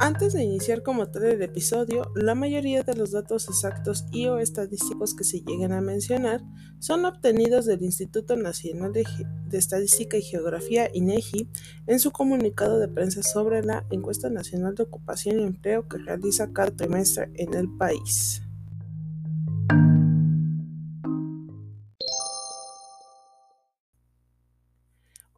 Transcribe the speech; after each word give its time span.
Antes 0.00 0.32
de 0.32 0.44
iniciar 0.44 0.84
como 0.84 1.08
tal 1.08 1.24
el 1.24 1.42
episodio, 1.42 2.12
la 2.14 2.36
mayoría 2.36 2.84
de 2.84 2.94
los 2.94 3.10
datos 3.10 3.48
exactos 3.48 4.04
y 4.12 4.26
o 4.26 4.38
estadísticos 4.38 5.12
que 5.16 5.24
se 5.24 5.40
lleguen 5.40 5.72
a 5.72 5.80
mencionar 5.80 6.40
son 6.78 7.04
obtenidos 7.04 7.66
del 7.66 7.82
Instituto 7.82 8.36
Nacional 8.36 8.92
de, 8.92 9.04
Estadística 9.50 10.16
y 10.16 10.22
Geografía 10.22 10.88
INEGI 10.94 11.50
en 11.88 11.98
su 11.98 12.12
comunicado 12.12 12.78
de 12.78 12.86
prensa 12.86 13.24
sobre 13.24 13.64
la 13.64 13.86
encuesta 13.90 14.30
nacional 14.30 14.76
de 14.76 14.84
ocupación 14.84 15.40
y 15.40 15.42
empleo 15.42 15.88
que 15.88 15.98
realiza 15.98 16.52
cada 16.52 16.70
trimestre 16.70 17.32
en 17.34 17.54
el 17.54 17.68
país. 17.76 18.40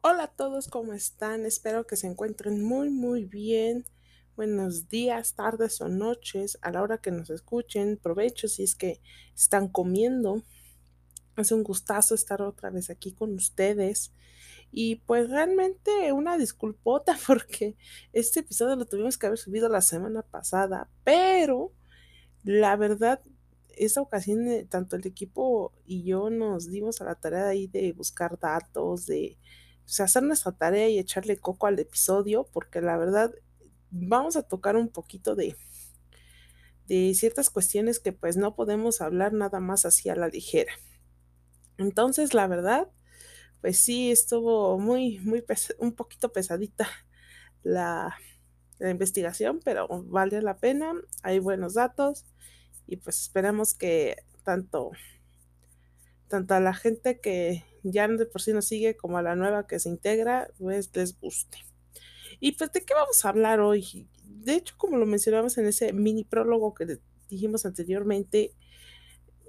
Hola 0.01 0.25
a 0.25 0.27
todos, 0.27 0.67
¿cómo 0.67 0.93
están? 0.93 1.47
Espero 1.47 1.87
que 1.87 1.95
se 1.95 2.05
encuentren 2.05 2.63
muy 2.63 2.91
muy 2.91 3.25
bien 3.25 3.85
buenos 4.35 4.87
días, 4.89 5.35
tardes 5.35 5.81
o 5.81 5.89
noches 5.89 6.57
a 6.61 6.71
la 6.71 6.81
hora 6.81 6.99
que 6.99 7.11
nos 7.11 7.29
escuchen. 7.29 7.97
Provecho 7.97 8.47
si 8.47 8.63
es 8.63 8.75
que 8.75 9.01
están 9.35 9.67
comiendo. 9.67 10.43
Es 11.37 11.51
un 11.51 11.63
gustazo 11.63 12.15
estar 12.15 12.41
otra 12.41 12.69
vez 12.69 12.89
aquí 12.89 13.13
con 13.13 13.33
ustedes. 13.35 14.13
Y 14.71 14.97
pues 15.05 15.29
realmente 15.29 16.11
una 16.13 16.37
disculpota 16.37 17.17
porque 17.27 17.75
este 18.13 18.41
episodio 18.41 18.75
lo 18.75 18.85
tuvimos 18.85 19.17
que 19.17 19.27
haber 19.27 19.37
subido 19.37 19.69
la 19.69 19.81
semana 19.81 20.21
pasada, 20.21 20.89
pero 21.03 21.73
la 22.43 22.75
verdad, 22.75 23.21
esta 23.75 24.01
ocasión 24.01 24.47
eh, 24.47 24.65
tanto 24.69 24.95
el 24.95 25.05
equipo 25.05 25.73
y 25.85 26.03
yo 26.03 26.29
nos 26.29 26.69
dimos 26.69 27.01
a 27.01 27.05
la 27.05 27.15
tarea 27.15 27.49
ahí 27.49 27.67
de 27.67 27.91
buscar 27.93 28.39
datos, 28.39 29.05
de 29.05 29.37
hacer 29.99 30.23
nuestra 30.23 30.53
tarea 30.53 30.87
y 30.89 30.99
echarle 30.99 31.37
coco 31.37 31.67
al 31.67 31.79
episodio, 31.79 32.47
porque 32.53 32.81
la 32.81 32.97
verdad 32.97 33.33
vamos 33.91 34.35
a 34.35 34.43
tocar 34.43 34.75
un 34.75 34.89
poquito 34.89 35.35
de, 35.35 35.55
de 36.87 37.13
ciertas 37.13 37.49
cuestiones 37.49 37.99
que 37.99 38.13
pues 38.13 38.37
no 38.37 38.55
podemos 38.55 39.01
hablar 39.01 39.33
nada 39.33 39.59
más 39.59 39.85
así 39.85 40.09
a 40.09 40.15
la 40.15 40.27
ligera. 40.27 40.73
Entonces, 41.77 42.33
la 42.33 42.47
verdad, 42.47 42.89
pues 43.61 43.77
sí, 43.79 44.11
estuvo 44.11 44.79
muy, 44.79 45.19
muy, 45.19 45.43
un 45.79 45.93
poquito 45.93 46.31
pesadita 46.31 46.87
la, 47.63 48.15
la 48.79 48.89
investigación, 48.89 49.59
pero 49.63 49.87
vale 50.05 50.41
la 50.41 50.57
pena, 50.57 50.93
hay 51.23 51.39
buenos 51.39 51.75
datos 51.75 52.25
y 52.87 52.97
pues 52.97 53.21
esperamos 53.21 53.73
que 53.73 54.17
tanto, 54.43 54.91
tanto 56.27 56.53
a 56.55 56.59
la 56.59 56.73
gente 56.73 57.19
que 57.19 57.63
ya 57.83 58.07
de 58.07 58.25
por 58.25 58.41
sí 58.41 58.53
nos 58.53 58.65
sigue 58.65 58.95
como 58.95 59.17
a 59.17 59.21
la 59.21 59.35
nueva 59.35 59.67
que 59.67 59.79
se 59.79 59.89
integra, 59.89 60.49
pues 60.57 60.95
les 60.95 61.19
guste. 61.19 61.59
¿Y 62.41 62.53
pues 62.53 62.71
de 62.71 62.83
qué 62.83 62.95
vamos 62.95 63.23
a 63.23 63.29
hablar 63.29 63.59
hoy? 63.59 64.07
De 64.25 64.55
hecho, 64.55 64.73
como 64.75 64.97
lo 64.97 65.05
mencionamos 65.05 65.59
en 65.59 65.67
ese 65.67 65.93
mini 65.93 66.23
prólogo 66.23 66.73
que 66.73 66.99
dijimos 67.29 67.67
anteriormente, 67.67 68.55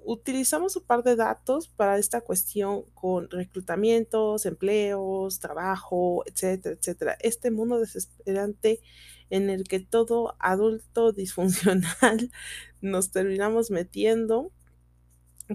utilizamos 0.05 0.77
un 0.77 0.85
par 0.85 1.03
de 1.03 1.17
datos 1.17 1.69
para 1.69 1.97
esta 1.97 2.20
cuestión 2.20 2.83
con 2.93 3.31
reclutamientos, 3.31 4.45
empleos, 4.45 5.41
trabajo, 5.41 6.23
etcétera, 6.27 6.77
etcétera. 6.79 7.17
Este 7.20 7.51
mundo 7.51 7.81
desesperante 7.81 8.83
en 9.31 9.48
el 9.48 9.65
que 9.65 9.81
todo 9.81 10.37
adulto 10.39 11.13
disfuncional 11.15 12.31
nos 12.83 13.11
terminamos 13.11 13.70
metiendo, 13.70 14.53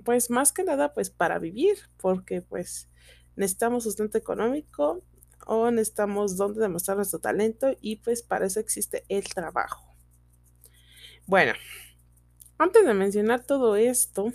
pues 0.03 0.31
más 0.31 0.51
que 0.53 0.63
nada, 0.63 0.91
pues 0.95 1.11
para 1.11 1.37
vivir, 1.37 1.77
porque 1.97 2.41
pues 2.41 2.89
necesitamos 3.35 3.83
sustento 3.83 4.17
económico 4.17 5.03
o 5.47 5.71
necesitamos 5.71 6.37
demostrar 6.55 6.97
nuestro 6.97 7.19
talento 7.19 7.75
y 7.81 7.97
pues 7.97 8.21
para 8.21 8.45
eso 8.45 8.59
existe 8.59 9.03
el 9.09 9.23
trabajo. 9.23 9.95
Bueno, 11.25 11.53
antes 12.57 12.85
de 12.85 12.93
mencionar 12.93 13.43
todo 13.43 13.75
esto, 13.75 14.31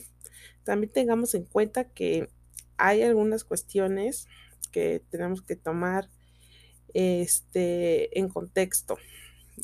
también 0.65 0.93
tengamos 0.93 1.35
en 1.35 1.45
cuenta 1.45 1.85
que 1.85 2.29
hay 2.77 3.03
algunas 3.03 3.45
cuestiones 3.45 4.27
que 4.71 5.03
tenemos 5.11 5.43
que 5.43 5.57
tomar 5.57 6.09
este, 6.95 8.19
en 8.19 8.29
contexto. 8.29 8.97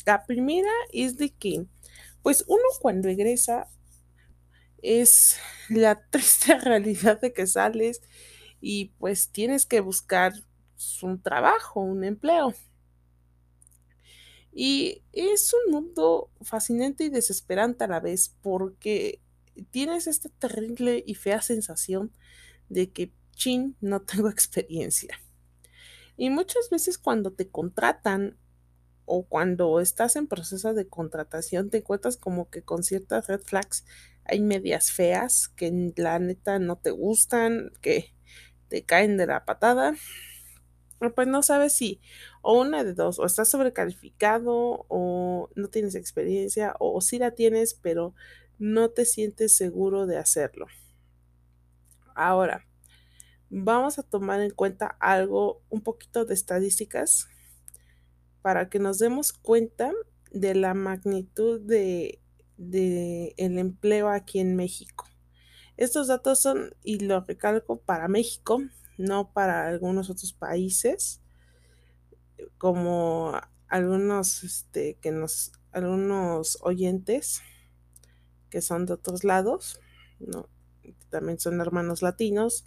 La 0.07 0.25
primera 0.27 0.71
es 0.93 1.17
de 1.17 1.31
que, 1.31 1.67
pues 2.23 2.45
uno 2.47 2.63
cuando 2.81 3.09
egresa 3.09 3.69
es 4.83 5.39
la 5.69 6.01
triste 6.11 6.59
realidad 6.59 7.21
de 7.21 7.33
que 7.33 7.47
sales 7.47 8.03
y 8.61 8.87
pues 8.99 9.31
tienes 9.31 9.67
que 9.67 9.81
buscar 9.81 10.33
un 11.03 11.21
trabajo, 11.23 11.81
un 11.81 12.05
empleo. 12.05 12.55
Y 14.53 15.03
es 15.13 15.53
un 15.55 15.73
mundo 15.73 16.31
fascinante 16.41 17.05
y 17.05 17.11
desesperante 17.11 17.85
a 17.85 17.89
la 17.89 18.01
vez 18.01 18.35
porque 18.43 19.21
tienes 19.71 20.07
esta 20.07 20.29
terrible 20.31 21.03
y 21.07 21.15
fea 21.15 21.43
sensación 21.43 22.13
de 22.69 22.91
que, 22.91 23.13
chin, 23.33 23.77
no 23.81 24.03
tengo 24.03 24.29
experiencia. 24.31 25.21
Y 26.17 26.31
muchas 26.31 26.71
veces 26.71 26.99
cuando 26.99 27.33
te 27.33 27.49
contratan 27.49 28.37
o 29.05 29.25
cuando 29.27 29.81
estás 29.81 30.17
en 30.17 30.27
proceso 30.27 30.75
de 30.75 30.89
contratación 30.89 31.71
te 31.71 31.79
encuentras 31.79 32.17
como 32.17 32.51
que 32.51 32.63
con 32.63 32.83
ciertas 32.83 33.27
red 33.27 33.41
flags 33.41 33.87
hay 34.25 34.41
medias 34.41 34.91
feas 34.91 35.49
que 35.49 35.93
la 35.97 36.19
neta 36.19 36.59
no 36.59 36.77
te 36.77 36.91
gustan, 36.91 37.73
que 37.81 38.13
te 38.69 38.85
caen 38.85 39.17
de 39.17 39.27
la 39.27 39.47
patada 39.47 39.95
pues 40.99 41.29
no 41.29 41.43
sabes 41.43 41.73
si 41.75 42.01
o 42.43 42.61
una 42.61 42.85
de 42.85 42.95
dos, 42.95 43.19
o 43.19 43.27
estás 43.27 43.49
sobrecalificado 43.49 44.87
o 44.89 45.49
no 45.55 45.69
tienes 45.69 45.95
experiencia 45.95 46.75
o, 46.79 47.01
si 47.01 47.19
la 47.19 47.33
tienes, 47.33 47.75
pero 47.75 48.15
no 48.59 48.91
te 48.91 49.05
sientes 49.05 49.57
seguro 49.57 50.07
de 50.07 50.19
hacerlo. 50.19 50.67
Ahora, 52.15 52.67
vamos 53.49 53.99
a 53.99 54.03
tomar 54.03 54.41
en 54.41 54.51
cuenta 54.51 54.97
algo, 54.99 55.63
un 55.69 55.83
poquito 55.83 56.25
de 56.25 56.35
estadísticas 56.35 57.29
para 58.43 58.69
que 58.69 58.79
nos 58.79 58.99
demos 58.99 59.33
cuenta 59.33 59.93
de 60.33 60.55
la 60.55 60.75
magnitud 60.75 61.61
de, 61.61 62.21
de 62.57 63.35
el 63.37 63.59
empleo 63.59 64.09
aquí 64.09 64.41
en 64.41 64.57
México. 64.57 65.07
Estos 65.77 66.09
datos 66.09 66.41
son, 66.43 66.75
y 66.83 66.99
lo 66.99 67.21
recalco, 67.21 67.81
para 67.81 68.09
México, 68.09 68.61
no 68.99 69.33
para 69.33 69.69
algunos 69.69 70.11
otros 70.11 70.33
países, 70.33 71.23
como 72.59 73.33
algunos 73.69 74.45
este, 74.45 74.99
que 75.01 75.11
nos, 75.13 75.53
algunos 75.73 76.59
oyentes 76.63 77.41
que 78.51 78.61
son 78.61 78.87
de 78.87 78.95
otros 78.95 79.25
lados, 79.25 79.81
¿no? 80.19 80.49
también 81.11 81.39
son 81.39 81.61
hermanos 81.61 82.03
latinos 82.03 82.67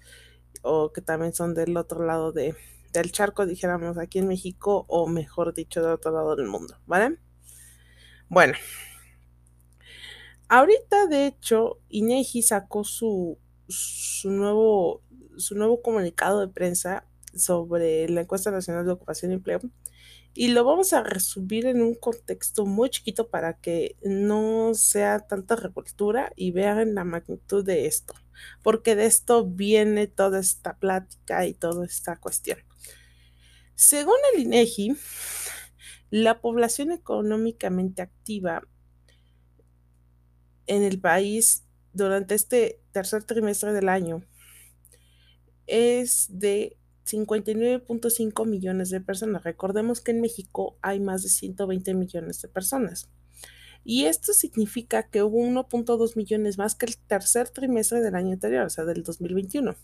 o 0.62 0.92
que 0.92 1.02
también 1.02 1.34
son 1.34 1.54
del 1.54 1.76
otro 1.78 2.06
lado 2.06 2.32
de, 2.32 2.56
del 2.94 3.12
charco, 3.12 3.46
dijéramos 3.46 3.98
aquí 3.98 4.20
en 4.20 4.28
México, 4.28 4.86
o 4.88 5.08
mejor 5.08 5.54
dicho, 5.54 5.82
del 5.82 5.94
otro 5.94 6.12
lado 6.12 6.36
del 6.36 6.48
mundo, 6.48 6.78
¿vale? 6.86 7.18
Bueno, 8.30 8.54
ahorita 10.48 11.08
de 11.08 11.28
hecho, 11.28 11.80
INEGI 11.90 12.44
sacó 12.44 12.84
su, 12.84 13.38
su 13.68 14.30
nuevo 14.32 15.02
su 15.38 15.56
nuevo 15.56 15.82
comunicado 15.82 16.40
de 16.40 16.48
prensa 16.48 17.06
sobre 17.36 18.10
la 18.10 18.22
encuesta 18.22 18.52
nacional 18.52 18.86
de 18.86 18.92
ocupación 18.92 19.32
y 19.32 19.36
empleo 19.36 19.62
y 20.34 20.50
lo 20.50 20.64
vamos 20.64 20.94
a 20.94 21.04
resumir 21.04 21.66
en 21.66 21.82
un 21.82 21.94
contexto 21.94 22.66
muy 22.66 22.90
chiquito 22.90 23.30
para 23.30 23.58
que 23.58 23.98
no 24.02 24.74
sea 24.74 25.20
tanta 25.20 25.56
revoltura 25.56 26.32
y 26.36 26.52
vean 26.52 26.96
la 26.96 27.04
magnitud 27.04 27.66
de 27.66 27.86
esto, 27.86 28.14
porque 28.64 28.96
de 28.96 29.08
esto 29.08 29.46
viene 29.46 30.08
toda 30.08 30.40
esta 30.40 30.78
plática 30.78 31.46
y 31.46 31.54
toda 31.54 31.86
esta 31.86 32.18
cuestión. 32.18 32.60
Según 33.76 34.16
el 34.34 34.44
INEGI, 34.44 34.96
la 36.12 36.40
población 36.40 36.92
económicamente 36.92 38.02
activa 38.02 38.62
en 40.66 40.84
el 40.84 41.00
país 41.02 41.66
durante 41.92 42.36
este 42.36 42.82
tercer 42.94 43.24
trimestre 43.24 43.74
del 43.74 43.90
año 43.90 44.24
es 45.72 46.28
de 46.30 46.78
59.5 47.06 48.46
millones 48.46 48.90
de 48.90 49.02
personas. 49.02 49.44
Recordemos 49.44 50.02
que 50.02 50.12
en 50.12 50.22
México 50.22 50.78
hay 50.82 51.00
más 51.00 51.24
de 51.24 51.30
120 51.30 51.94
millones 51.94 52.42
de 52.42 52.50
personas. 52.50 53.10
Y 53.84 54.06
esto 54.06 54.34
significa 54.34 55.04
que 55.04 55.24
hubo 55.24 55.40
1.2 55.40 56.16
millones 56.16 56.58
más 56.58 56.76
que 56.76 56.86
el 56.86 56.98
tercer 56.98 57.50
trimestre 57.50 58.02
del 58.02 58.16
año 58.16 58.34
anterior, 58.34 58.66
o 58.66 58.70
sea, 58.70 58.86
del 58.86 59.02
2021. 59.02 59.76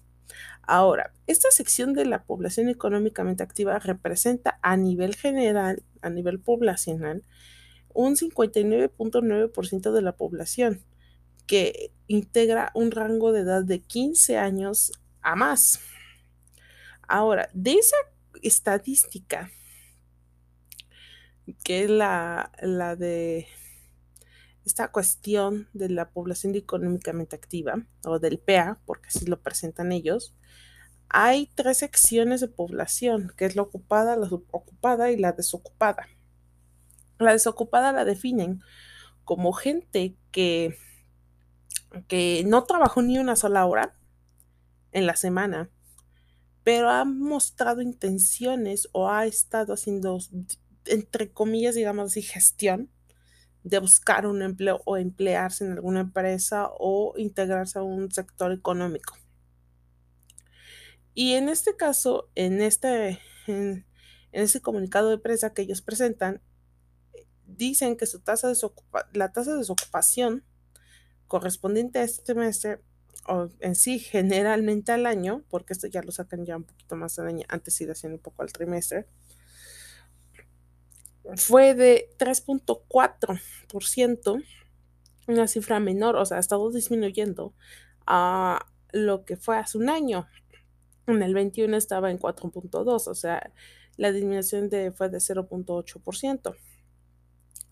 Ahora, 0.61 1.13
esta 1.25 1.49
sección 1.51 1.93
de 1.93 2.05
la 2.05 2.23
población 2.23 2.69
económicamente 2.69 3.41
activa 3.41 3.79
representa 3.79 4.59
a 4.61 4.75
nivel 4.77 5.15
general, 5.15 5.83
a 6.01 6.09
nivel 6.09 6.39
poblacional, 6.39 7.23
un 7.93 8.15
59.9% 8.15 9.91
de 9.91 10.01
la 10.01 10.11
población, 10.11 10.83
que 11.47 11.91
integra 12.07 12.71
un 12.75 12.91
rango 12.91 13.31
de 13.31 13.39
edad 13.39 13.63
de 13.63 13.79
15 13.79 14.37
años 14.37 14.91
a 15.27 15.35
más. 15.35 15.81
Ahora, 17.05 17.49
de 17.53 17.73
esa 17.73 17.97
estadística, 18.41 19.51
que 21.65 21.83
es 21.83 21.89
la, 21.89 22.51
la 22.61 22.95
de 22.95 23.47
esta 24.65 24.89
cuestión 24.89 25.67
de 25.73 25.89
la 25.89 26.11
población 26.11 26.55
económicamente 26.55 27.35
activa, 27.35 27.85
o 28.05 28.19
del 28.19 28.39
PEA, 28.39 28.79
porque 28.85 29.09
así 29.09 29.25
lo 29.25 29.41
presentan 29.41 29.91
ellos, 29.91 30.33
hay 31.09 31.49
tres 31.55 31.79
secciones 31.79 32.39
de 32.39 32.47
población, 32.47 33.33
que 33.35 33.45
es 33.45 33.57
la 33.57 33.63
ocupada, 33.63 34.15
la 34.15 34.29
subocupada 34.29 35.11
y 35.11 35.17
la 35.17 35.33
desocupada. 35.33 36.07
La 37.19 37.33
desocupada 37.33 37.91
la 37.91 38.05
definen 38.05 38.61
como 39.25 39.51
gente 39.51 40.15
que, 40.31 40.77
que 42.07 42.43
no 42.45 42.63
trabajó 42.63 43.01
ni 43.01 43.17
una 43.17 43.35
sola 43.35 43.65
hora 43.65 43.96
en 44.91 45.05
la 45.05 45.15
semana, 45.15 45.69
pero 46.63 46.89
ha 46.89 47.05
mostrado 47.05 47.81
intenciones 47.81 48.89
o 48.91 49.09
ha 49.09 49.25
estado 49.25 49.73
haciendo, 49.73 50.19
entre 50.85 51.31
comillas, 51.31 51.75
digamos 51.75 52.07
así, 52.07 52.21
gestión 52.21 52.89
de 53.63 53.79
buscar 53.79 54.25
un 54.25 54.41
empleo 54.41 54.81
o 54.85 54.97
emplearse 54.97 55.65
en 55.65 55.73
alguna 55.73 56.01
empresa 56.01 56.69
o 56.79 57.13
integrarse 57.17 57.79
a 57.79 57.83
un 57.83 58.11
sector 58.11 58.51
económico. 58.51 59.15
Y 61.13 61.33
en 61.33 61.49
este 61.49 61.75
caso, 61.75 62.29
en 62.35 62.61
este, 62.61 63.19
en, 63.47 63.85
ese 64.31 64.61
comunicado 64.61 65.09
de 65.09 65.17
prensa 65.17 65.53
que 65.53 65.63
ellos 65.63 65.81
presentan, 65.81 66.41
dicen 67.45 67.97
que 67.97 68.05
su 68.05 68.19
tasa 68.19 68.49
de 68.49 68.55
la 69.13 69.31
tasa 69.31 69.53
de 69.53 69.57
desocupación 69.57 70.43
correspondiente 71.27 71.99
a 71.99 72.03
este 72.03 72.23
trimestre 72.23 72.81
o 73.27 73.49
en 73.59 73.75
sí 73.75 73.99
generalmente 73.99 74.91
al 74.91 75.05
año, 75.05 75.43
porque 75.49 75.73
esto 75.73 75.87
ya 75.87 76.01
lo 76.01 76.11
sacan 76.11 76.45
ya 76.45 76.57
un 76.57 76.63
poquito 76.63 76.95
más 76.95 77.19
al 77.19 77.27
año, 77.27 77.45
antes 77.49 77.79
iba 77.81 77.91
haciendo 77.91 78.17
un 78.17 78.21
poco 78.21 78.41
al 78.41 78.51
trimestre, 78.51 79.07
fue 81.35 81.75
de 81.75 82.09
3.4%, 82.17 84.43
una 85.27 85.47
cifra 85.47 85.79
menor, 85.79 86.15
o 86.15 86.25
sea, 86.25 86.37
ha 86.37 86.39
estado 86.39 86.71
disminuyendo 86.71 87.53
a 88.05 88.65
lo 88.93 89.25
que 89.25 89.35
fue 89.35 89.57
hace 89.57 89.77
un 89.77 89.89
año. 89.89 90.27
En 91.05 91.21
el 91.21 91.33
21 91.33 91.75
estaba 91.75 92.11
en 92.11 92.19
4.2, 92.19 93.07
o 93.07 93.15
sea, 93.15 93.51
la 93.97 94.11
disminución 94.11 94.69
de, 94.69 94.91
fue 94.91 95.09
de 95.09 95.17
0.8%. 95.17 96.55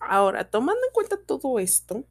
Ahora, 0.00 0.50
tomando 0.50 0.80
en 0.86 0.92
cuenta 0.92 1.16
todo 1.24 1.58
esto, 1.58 2.04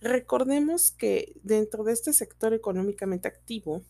recordemos 0.00 0.92
que 0.92 1.34
dentro 1.42 1.84
de 1.84 1.92
este 1.92 2.12
sector 2.12 2.54
económicamente 2.54 3.28
activo, 3.28 3.82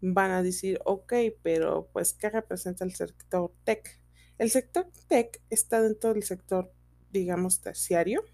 van 0.00 0.30
a 0.30 0.42
decir, 0.42 0.80
ok, 0.84 1.12
pero 1.42 1.88
pues, 1.92 2.12
¿qué 2.12 2.30
representa 2.30 2.84
el 2.84 2.94
sector 2.94 3.52
tech? 3.64 4.00
El 4.38 4.50
sector 4.50 4.86
tech 5.08 5.40
está 5.50 5.82
dentro 5.82 6.14
del 6.14 6.22
sector, 6.22 6.72
digamos, 7.10 7.60
terciario, 7.60 8.24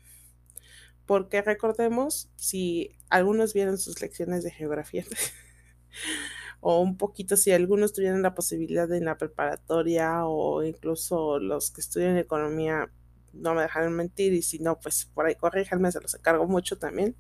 porque 1.07 1.43
recordemos, 1.43 2.31
si 2.37 2.97
algunos 3.11 3.55
vieron 3.55 3.79
sus 3.79 4.01
lecciones 4.01 4.45
de 4.45 4.51
geografía, 4.51 5.05
o 6.61 6.81
un 6.81 6.97
poquito 6.97 7.37
si 7.37 7.53
algunos 7.53 7.93
tuvieran 7.93 8.23
la 8.23 8.35
posibilidad 8.35 8.89
de 8.89 8.99
en 8.99 9.05
la 9.05 9.19
preparatoria 9.19 10.27
o 10.27 10.63
incluso 10.63 11.39
los 11.39 11.71
que 11.71 11.81
estudian 11.81 12.17
economía 12.17 12.91
no 13.37 13.55
me 13.55 13.63
dejan 13.63 13.93
mentir 13.93 14.33
y 14.33 14.43
si 14.43 14.59
no, 14.59 14.79
pues 14.79 15.07
por 15.07 15.27
ahí 15.27 15.35
corríjanme, 15.35 15.93
se 15.93 16.01
los 16.01 16.15
encargo 16.15 16.47
mucho 16.47 16.79
también. 16.79 17.17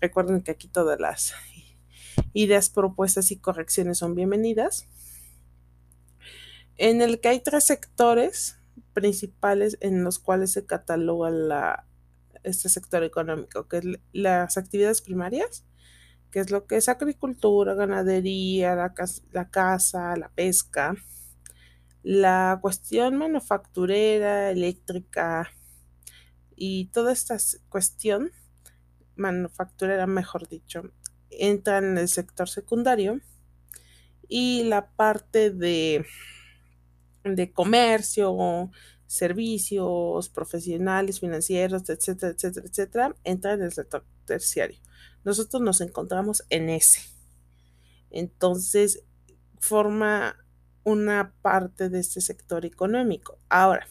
Recuerden 0.00 0.42
que 0.42 0.52
aquí 0.52 0.68
todas 0.68 1.00
las 1.00 1.34
ideas, 2.32 2.70
propuestas 2.70 3.30
y 3.30 3.36
correcciones 3.36 3.98
son 3.98 4.14
bienvenidas 4.14 4.88
en 6.76 7.02
el 7.02 7.20
que 7.20 7.28
hay 7.28 7.40
tres 7.40 7.64
sectores 7.64 8.56
principales 8.92 9.76
en 9.80 10.04
los 10.04 10.18
cuales 10.18 10.52
se 10.52 10.66
cataloga 10.66 11.30
la, 11.30 11.86
este 12.42 12.68
sector 12.68 13.02
económico, 13.04 13.68
que 13.68 13.78
es 13.78 13.84
las 14.12 14.56
actividades 14.56 15.00
primarias, 15.00 15.64
que 16.30 16.40
es 16.40 16.50
lo 16.50 16.66
que 16.66 16.76
es 16.76 16.88
agricultura, 16.88 17.74
ganadería, 17.74 18.74
la, 18.74 18.92
la 19.32 19.50
casa, 19.50 20.16
la 20.16 20.30
pesca, 20.30 20.94
la 22.04 22.58
cuestión 22.60 23.16
manufacturera, 23.16 24.50
eléctrica 24.50 25.50
y 26.54 26.86
toda 26.92 27.12
esta 27.12 27.38
cuestión 27.68 28.30
manufacturera, 29.16 30.06
mejor 30.06 30.46
dicho, 30.46 30.82
entra 31.30 31.78
en 31.78 31.98
el 31.98 32.08
sector 32.08 32.48
secundario 32.48 33.20
y 34.28 34.64
la 34.64 34.90
parte 34.92 35.50
de 35.50 36.04
de 37.24 37.52
comercio, 37.52 38.70
servicios, 39.06 40.28
profesionales, 40.28 41.20
financieros, 41.20 41.88
etcétera, 41.88 42.32
etcétera, 42.32 42.66
etcétera, 42.68 43.16
entra 43.24 43.54
en 43.54 43.62
el 43.62 43.72
sector 43.72 44.04
terciario. 44.26 44.78
Nosotros 45.24 45.62
nos 45.62 45.80
encontramos 45.80 46.44
en 46.50 46.68
ese. 46.68 47.00
Entonces, 48.10 49.02
forma 49.58 50.36
una 50.84 51.34
parte 51.42 51.88
de 51.88 52.00
este 52.00 52.20
sector 52.20 52.64
económico. 52.64 53.38
Ahora, 53.48 53.86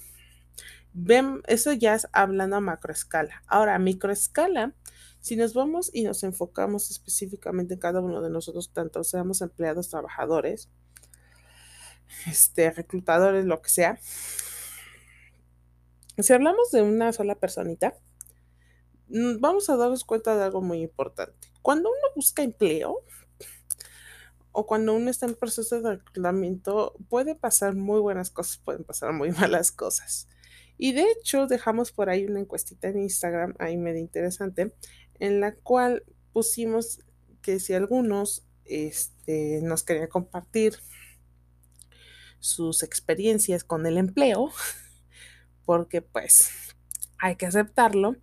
ven, 0.94 1.42
eso 1.48 1.74
ya 1.74 1.96
es 1.96 2.08
hablando 2.14 2.56
a 2.56 2.62
macroescala. 2.62 3.44
Ahora, 3.48 3.76
a 3.76 3.80
microescala, 3.80 4.74
si 5.20 5.36
nos 5.36 5.54
vamos 5.54 5.90
y 5.94 6.04
nos 6.04 6.24
enfocamos 6.24 6.92
específicamente 6.92 7.76
en 7.76 7.80
cada 7.80 8.02
uno 8.02 8.22
de 8.22 8.30
nosotros, 8.30 8.72
tanto 8.72 9.04
seamos 9.04 9.42
empleados, 9.42 9.90
trabajadores, 9.90 10.70
este, 12.28 12.72
reclutadores, 12.72 13.46
lo 13.46 13.62
que 13.62 13.70
sea. 13.70 14.00
Si 16.18 16.32
hablamos 16.32 16.72
de 16.72 16.84
una 16.84 17.12
sola 17.12 17.36
personita, 17.36 17.96
mm, 19.08 19.40
vamos 19.40 19.70
a 19.70 19.78
darnos 19.78 20.04
cuenta 20.04 20.36
de 20.36 20.44
algo 20.44 20.62
muy 20.62 20.82
importante. 20.82 21.48
Cuando 21.62 21.90
uno 21.90 22.08
busca 22.16 22.44
empleo 22.44 23.00
o 24.54 24.68
cuando 24.68 24.94
uno 24.94 25.10
está 25.10 25.26
en 25.26 25.36
proceso 25.36 25.82
de 25.82 25.98
reclutamiento, 25.98 26.94
puede 27.10 27.36
pasar 27.36 27.76
muy 27.76 28.00
buenas 28.00 28.30
cosas, 28.30 28.58
pueden 28.58 28.84
pasar 28.84 29.12
muy 29.12 29.32
malas 29.34 29.72
cosas. 29.72 30.30
Y 30.78 30.94
de 30.94 31.04
hecho, 31.12 31.48
dejamos 31.48 31.92
por 31.92 32.10
ahí 32.10 32.26
una 32.26 32.40
encuestita 32.40 32.88
en 32.88 33.00
Instagram, 33.00 33.56
ahí 33.60 33.78
medio 33.78 34.00
interesante, 34.00 34.74
en 35.20 35.40
la 35.40 35.56
cual 35.56 36.04
pusimos 36.32 37.02
que 37.42 37.60
si 37.60 37.74
algunos 37.74 38.46
este, 38.66 39.60
nos 39.64 39.84
querían 39.84 40.08
compartir 40.08 40.76
sus 42.40 42.84
experiencias 42.84 43.64
con 43.64 43.86
el 43.86 43.98
empleo, 43.98 44.52
porque 45.66 46.02
pues 46.02 46.52
hay 47.18 47.38
que 47.38 47.48
aceptarlo. 47.48 48.18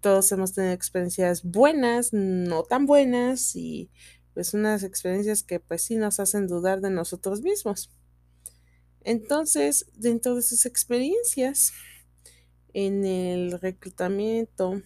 Todos 0.00 0.30
hemos 0.30 0.52
tenido 0.52 0.74
experiencias 0.74 1.42
buenas, 1.42 2.12
no 2.12 2.62
tan 2.62 2.86
buenas 2.86 3.56
y 3.56 3.90
pues 4.34 4.52
unas 4.52 4.82
experiencias 4.82 5.42
que 5.42 5.60
pues 5.60 5.82
sí 5.82 5.96
nos 5.96 6.20
hacen 6.20 6.48
dudar 6.48 6.80
de 6.80 6.90
nosotros 6.90 7.40
mismos. 7.40 7.90
Entonces, 9.02 9.86
dentro 9.94 10.34
de 10.34 10.42
sus 10.42 10.66
experiencias 10.66 11.72
en 12.72 13.04
el 13.04 13.60
reclutamiento 13.60 14.82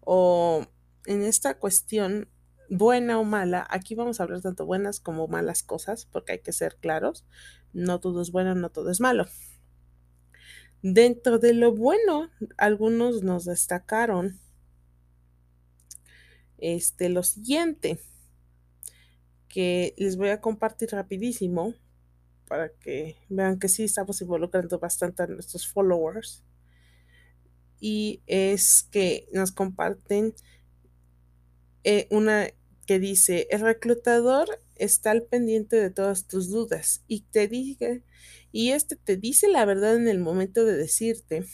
o 0.00 0.64
en 1.04 1.22
esta 1.22 1.58
cuestión 1.58 2.28
buena 2.70 3.18
o 3.18 3.24
mala, 3.24 3.66
aquí 3.68 3.94
vamos 3.94 4.18
a 4.18 4.22
hablar 4.22 4.40
tanto 4.40 4.64
buenas 4.64 5.00
como 5.00 5.28
malas 5.28 5.62
cosas, 5.62 6.06
porque 6.06 6.32
hay 6.32 6.38
que 6.38 6.52
ser 6.52 6.76
claros, 6.76 7.24
no 7.72 8.00
todo 8.00 8.22
es 8.22 8.30
bueno, 8.30 8.54
no 8.54 8.70
todo 8.70 8.90
es 8.90 9.00
malo. 9.00 9.26
Dentro 10.82 11.38
de 11.38 11.52
lo 11.52 11.74
bueno, 11.74 12.30
algunos 12.56 13.22
nos 13.22 13.44
destacaron 13.44 14.40
este, 16.58 17.08
lo 17.08 17.22
siguiente, 17.22 17.98
que 19.56 19.94
les 19.96 20.18
voy 20.18 20.28
a 20.28 20.42
compartir 20.42 20.90
rapidísimo 20.90 21.72
para 22.46 22.68
que 22.74 23.16
vean 23.30 23.58
que 23.58 23.70
sí 23.70 23.84
estamos 23.84 24.20
involucrando 24.20 24.78
bastante 24.78 25.22
a 25.22 25.26
nuestros 25.28 25.66
followers. 25.66 26.44
Y 27.80 28.20
es 28.26 28.86
que 28.90 29.26
nos 29.32 29.52
comparten 29.52 30.34
eh, 31.84 32.06
una 32.10 32.48
que 32.84 32.98
dice, 32.98 33.46
el 33.48 33.62
reclutador 33.62 34.62
está 34.74 35.12
al 35.12 35.22
pendiente 35.22 35.76
de 35.76 35.88
todas 35.88 36.26
tus 36.26 36.50
dudas 36.50 37.02
y 37.08 37.22
te 37.22 37.48
dice, 37.48 38.04
y 38.52 38.72
este 38.72 38.94
te 38.94 39.16
dice 39.16 39.48
la 39.48 39.64
verdad 39.64 39.96
en 39.96 40.06
el 40.06 40.18
momento 40.18 40.66
de 40.66 40.76
decirte, 40.76 41.46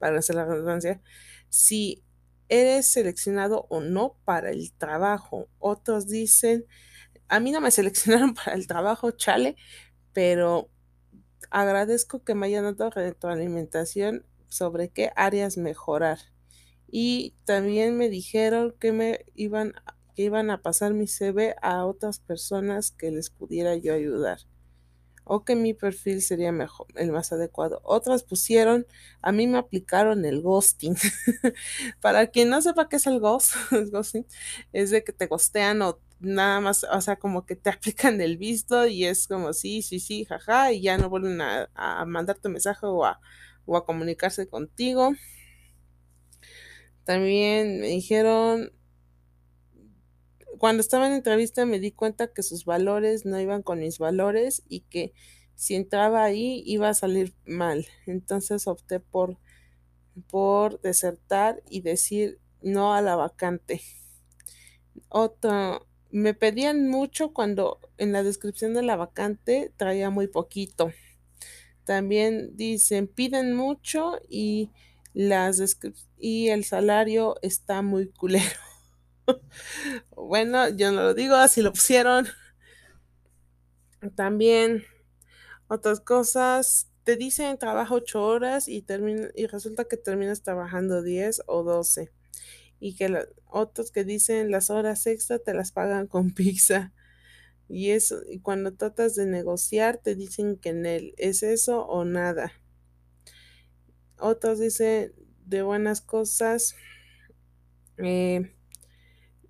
para 0.00 0.18
hacer 0.18 0.34
la 0.34 0.46
redundancia, 0.46 1.00
si 1.48 2.02
eres 2.48 2.90
seleccionado 2.90 3.68
o 3.70 3.80
no 3.80 4.16
para 4.24 4.50
el 4.50 4.72
trabajo. 4.72 5.48
Otros 5.60 6.08
dicen, 6.08 6.66
a 7.30 7.40
mí 7.40 7.52
no 7.52 7.60
me 7.60 7.70
seleccionaron 7.70 8.34
para 8.36 8.54
el 8.54 8.66
trabajo, 8.66 9.12
chale, 9.12 9.56
pero 10.12 10.70
agradezco 11.50 12.24
que 12.24 12.34
me 12.34 12.46
hayan 12.46 12.64
dado 12.76 12.90
retroalimentación 12.90 14.26
sobre 14.48 14.90
qué 14.90 15.12
áreas 15.16 15.56
mejorar 15.56 16.18
y 16.90 17.34
también 17.44 17.96
me 17.96 18.08
dijeron 18.08 18.74
que 18.80 18.92
me 18.92 19.26
iban, 19.34 19.74
que 20.14 20.24
iban 20.24 20.50
a 20.50 20.62
pasar 20.62 20.94
mi 20.94 21.06
CV 21.06 21.56
a 21.62 21.86
otras 21.86 22.20
personas 22.20 22.90
que 22.92 23.10
les 23.12 23.30
pudiera 23.30 23.76
yo 23.76 23.94
ayudar. 23.94 24.40
o 25.24 25.44
que 25.44 25.54
mi 25.56 25.74
perfil 25.74 26.22
sería 26.22 26.52
mejor, 26.52 26.88
el 26.96 27.12
más 27.12 27.32
adecuado. 27.32 27.80
Otras 27.84 28.24
pusieron, 28.24 28.86
a 29.22 29.32
mí 29.32 29.46
me 29.46 29.58
aplicaron 29.58 30.24
el 30.24 30.42
ghosting. 30.42 30.96
Para 32.00 32.28
quien 32.28 32.48
no 32.50 32.60
sepa 32.62 32.88
qué 32.88 32.96
es 32.96 33.06
el 33.06 33.20
ghost, 33.20 33.54
ghosting, 33.92 34.26
es 34.72 34.90
de 34.90 35.04
que 35.04 35.12
te 35.12 35.26
gostean 35.26 35.82
o 35.82 36.00
nada 36.20 36.60
más, 36.60 36.84
o 36.84 37.00
sea, 37.00 37.16
como 37.16 37.46
que 37.46 37.56
te 37.56 37.70
aplican 37.70 38.20
el 38.20 38.36
visto 38.38 38.86
y 38.86 39.04
es 39.06 39.26
como 39.28 39.52
sí, 39.52 39.82
sí, 39.82 40.00
sí, 40.00 40.24
jaja, 40.24 40.72
y 40.72 40.82
ya 40.82 40.98
no 40.98 41.08
vuelven 41.10 41.40
a, 41.40 41.70
a 41.74 42.04
mandarte 42.06 42.48
mensaje 42.48 42.86
o 42.86 43.04
a, 43.04 43.20
o 43.66 43.76
a 43.76 43.84
comunicarse 43.86 44.48
contigo. 44.48 45.12
También 47.04 47.80
me 47.80 47.88
dijeron, 47.88 48.72
cuando 50.58 50.80
estaba 50.80 51.06
en 51.06 51.14
entrevista 51.14 51.64
me 51.66 51.80
di 51.80 51.92
cuenta 51.92 52.32
que 52.32 52.42
sus 52.42 52.64
valores 52.64 53.24
no 53.24 53.40
iban 53.40 53.62
con 53.62 53.80
mis 53.80 53.98
valores 53.98 54.62
y 54.68 54.80
que 54.82 55.12
si 55.54 55.74
entraba 55.74 56.22
ahí 56.24 56.62
iba 56.66 56.88
a 56.88 56.94
salir 56.94 57.34
mal. 57.46 57.86
Entonces 58.06 58.66
opté 58.66 59.00
por, 59.00 59.38
por 60.30 60.80
desertar 60.82 61.62
y 61.70 61.82
decir 61.82 62.40
no 62.62 62.94
a 62.94 63.02
la 63.02 63.16
vacante. 63.16 63.82
Otro, 65.08 65.86
me 66.10 66.34
pedían 66.34 66.88
mucho 66.88 67.32
cuando 67.32 67.80
en 67.98 68.12
la 68.12 68.22
descripción 68.22 68.74
de 68.74 68.82
la 68.82 68.96
vacante 68.96 69.72
traía 69.76 70.10
muy 70.10 70.26
poquito. 70.26 70.92
También 71.84 72.56
dicen 72.56 73.08
piden 73.08 73.54
mucho 73.54 74.20
y 74.28 74.70
las 75.12 75.78
y 76.18 76.48
el 76.48 76.64
salario 76.64 77.36
está 77.42 77.82
muy 77.82 78.08
culero. 78.08 78.44
bueno, 80.16 80.68
yo 80.68 80.92
no 80.92 81.02
lo 81.02 81.14
digo, 81.14 81.34
así 81.34 81.62
lo 81.62 81.72
pusieron. 81.72 82.26
También 84.14 84.84
otras 85.68 86.00
cosas, 86.00 86.90
te 87.04 87.16
dicen 87.16 87.58
trabaja 87.58 87.94
8 87.94 88.22
horas 88.24 88.68
y, 88.68 88.84
y 89.34 89.46
resulta 89.46 89.84
que 89.84 89.96
terminas 89.96 90.42
trabajando 90.42 91.02
10 91.02 91.42
o 91.46 91.62
12. 91.62 92.12
Y 92.80 92.96
que 92.96 93.26
otros 93.46 93.92
que 93.92 94.04
dicen 94.04 94.50
las 94.50 94.70
horas 94.70 95.06
extra 95.06 95.38
te 95.38 95.54
las 95.54 95.70
pagan 95.70 96.06
con 96.06 96.30
pizza. 96.34 96.92
Y 97.68 97.90
eso, 97.90 98.20
y 98.28 98.40
cuando 98.40 98.74
tratas 98.74 99.14
de 99.14 99.26
negociar, 99.26 99.98
te 99.98 100.16
dicen 100.16 100.56
que 100.56 100.70
en 100.70 100.86
él 100.86 101.14
es 101.18 101.44
eso 101.44 101.86
o 101.86 102.04
nada. 102.04 102.52
Otros 104.18 104.58
dicen 104.58 105.14
de 105.46 105.62
buenas 105.62 106.00
cosas. 106.00 106.74
Eh, 107.98 108.56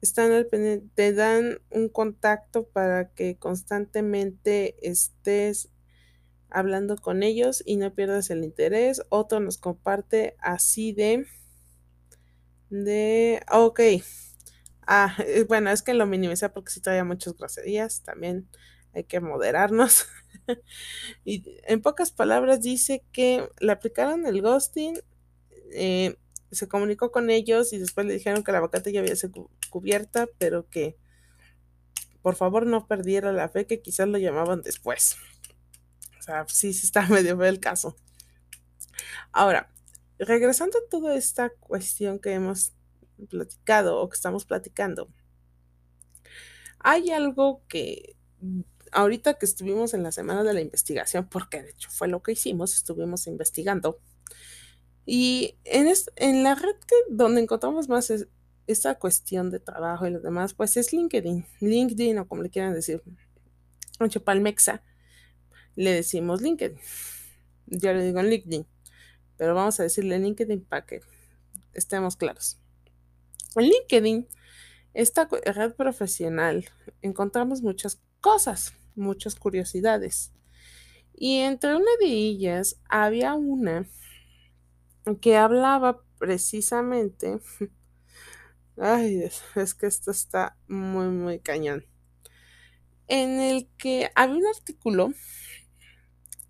están 0.00 0.32
al 0.32 0.48
te 0.94 1.12
dan 1.12 1.58
un 1.70 1.88
contacto 1.88 2.68
para 2.68 3.10
que 3.12 3.36
constantemente 3.36 4.76
estés 4.88 5.70
hablando 6.48 6.96
con 6.96 7.22
ellos 7.22 7.62
y 7.64 7.76
no 7.76 7.94
pierdas 7.94 8.30
el 8.30 8.44
interés. 8.44 9.02
Otro 9.08 9.40
nos 9.40 9.58
comparte 9.58 10.36
así 10.40 10.92
de, 10.92 11.26
de, 12.70 13.42
ok. 13.50 13.80
Ah, 14.86 15.16
bueno, 15.48 15.70
es 15.70 15.82
que 15.82 15.94
lo 15.94 16.06
minimicé 16.06 16.48
porque 16.48 16.72
si 16.72 16.80
traía 16.80 17.04
muchas 17.04 17.36
groserías, 17.36 18.02
también 18.02 18.48
hay 18.94 19.04
que 19.04 19.20
moderarnos. 19.20 20.06
y 21.24 21.44
en 21.66 21.82
pocas 21.82 22.12
palabras 22.12 22.62
dice 22.62 23.04
que 23.12 23.48
le 23.60 23.72
aplicaron 23.72 24.26
el 24.26 24.42
ghosting, 24.42 24.98
eh, 25.72 26.16
se 26.52 26.68
comunicó 26.68 27.12
con 27.12 27.30
ellos 27.30 27.72
y 27.72 27.78
después 27.78 28.06
le 28.06 28.14
dijeron 28.14 28.44
que 28.44 28.52
la 28.52 28.60
vacante 28.60 28.92
ya 28.92 29.00
había 29.00 29.16
sido 29.16 29.50
cubierta, 29.70 30.28
pero 30.38 30.68
que 30.68 30.96
por 32.22 32.36
favor 32.36 32.66
no 32.66 32.86
perdiera 32.86 33.32
la 33.32 33.48
fe, 33.48 33.66
que 33.66 33.80
quizás 33.80 34.08
lo 34.08 34.18
llamaban 34.18 34.62
después. 34.62 35.16
O 36.18 36.22
sea, 36.22 36.44
sí, 36.48 36.72
sí 36.72 36.86
está 36.86 37.06
medio 37.08 37.36
feo 37.36 37.46
el 37.46 37.60
caso. 37.60 37.96
Ahora, 39.32 39.68
regresando 40.20 40.78
a 40.78 40.88
toda 40.88 41.14
esta 41.16 41.50
cuestión 41.50 42.18
que 42.18 42.32
hemos 42.32 42.72
platicado 43.28 43.98
o 43.98 44.08
que 44.08 44.14
estamos 44.14 44.44
platicando, 44.44 45.08
hay 46.78 47.10
algo 47.10 47.62
que 47.68 48.16
ahorita 48.92 49.34
que 49.34 49.46
estuvimos 49.46 49.94
en 49.94 50.02
la 50.02 50.12
semana 50.12 50.42
de 50.42 50.54
la 50.54 50.60
investigación, 50.60 51.28
porque 51.28 51.62
de 51.62 51.70
hecho 51.70 51.90
fue 51.90 52.08
lo 52.08 52.22
que 52.22 52.32
hicimos, 52.32 52.74
estuvimos 52.74 53.26
investigando 53.26 54.00
y 55.06 55.56
en, 55.64 55.92
en 56.16 56.42
la 56.44 56.54
red 56.54 56.76
que, 56.86 56.94
donde 57.08 57.40
encontramos 57.40 57.88
más 57.88 58.12
esta 58.66 58.94
cuestión 58.96 59.50
de 59.50 59.58
trabajo 59.58 60.06
y 60.06 60.10
lo 60.10 60.20
demás, 60.20 60.54
pues 60.54 60.76
es 60.76 60.92
LinkedIn. 60.92 61.44
LinkedIn 61.60 62.18
o 62.18 62.28
como 62.28 62.42
le 62.42 62.50
quieran 62.50 62.74
decir. 62.74 63.02
Mucho 63.98 64.22
Palmexa 64.22 64.84
le 65.74 65.92
decimos 65.92 66.40
LinkedIn. 66.40 66.78
Ya 67.66 67.92
le 67.92 68.04
digo 68.04 68.20
en 68.20 68.30
LinkedIn. 68.30 68.66
Pero 69.40 69.54
vamos 69.54 69.80
a 69.80 69.84
decirle 69.84 70.18
LinkedIn 70.18 70.66
para 70.66 70.84
que 70.84 71.00
estemos 71.72 72.14
claros. 72.14 72.60
En 73.56 73.70
LinkedIn, 73.70 74.28
esta 74.92 75.30
red 75.46 75.72
profesional, 75.76 76.68
encontramos 77.00 77.62
muchas 77.62 78.02
cosas, 78.20 78.74
muchas 78.94 79.36
curiosidades. 79.36 80.30
Y 81.14 81.38
entre 81.38 81.74
una 81.74 81.90
de 82.00 82.08
ellas 82.08 82.82
había 82.86 83.32
una 83.32 83.88
que 85.22 85.38
hablaba 85.38 86.02
precisamente, 86.18 87.40
ay, 88.76 89.24
es 89.54 89.74
que 89.74 89.86
esto 89.86 90.10
está 90.10 90.58
muy, 90.68 91.06
muy 91.06 91.40
cañón, 91.40 91.86
en 93.08 93.40
el 93.40 93.70
que 93.78 94.10
había 94.14 94.36
un 94.36 94.46
artículo 94.54 95.14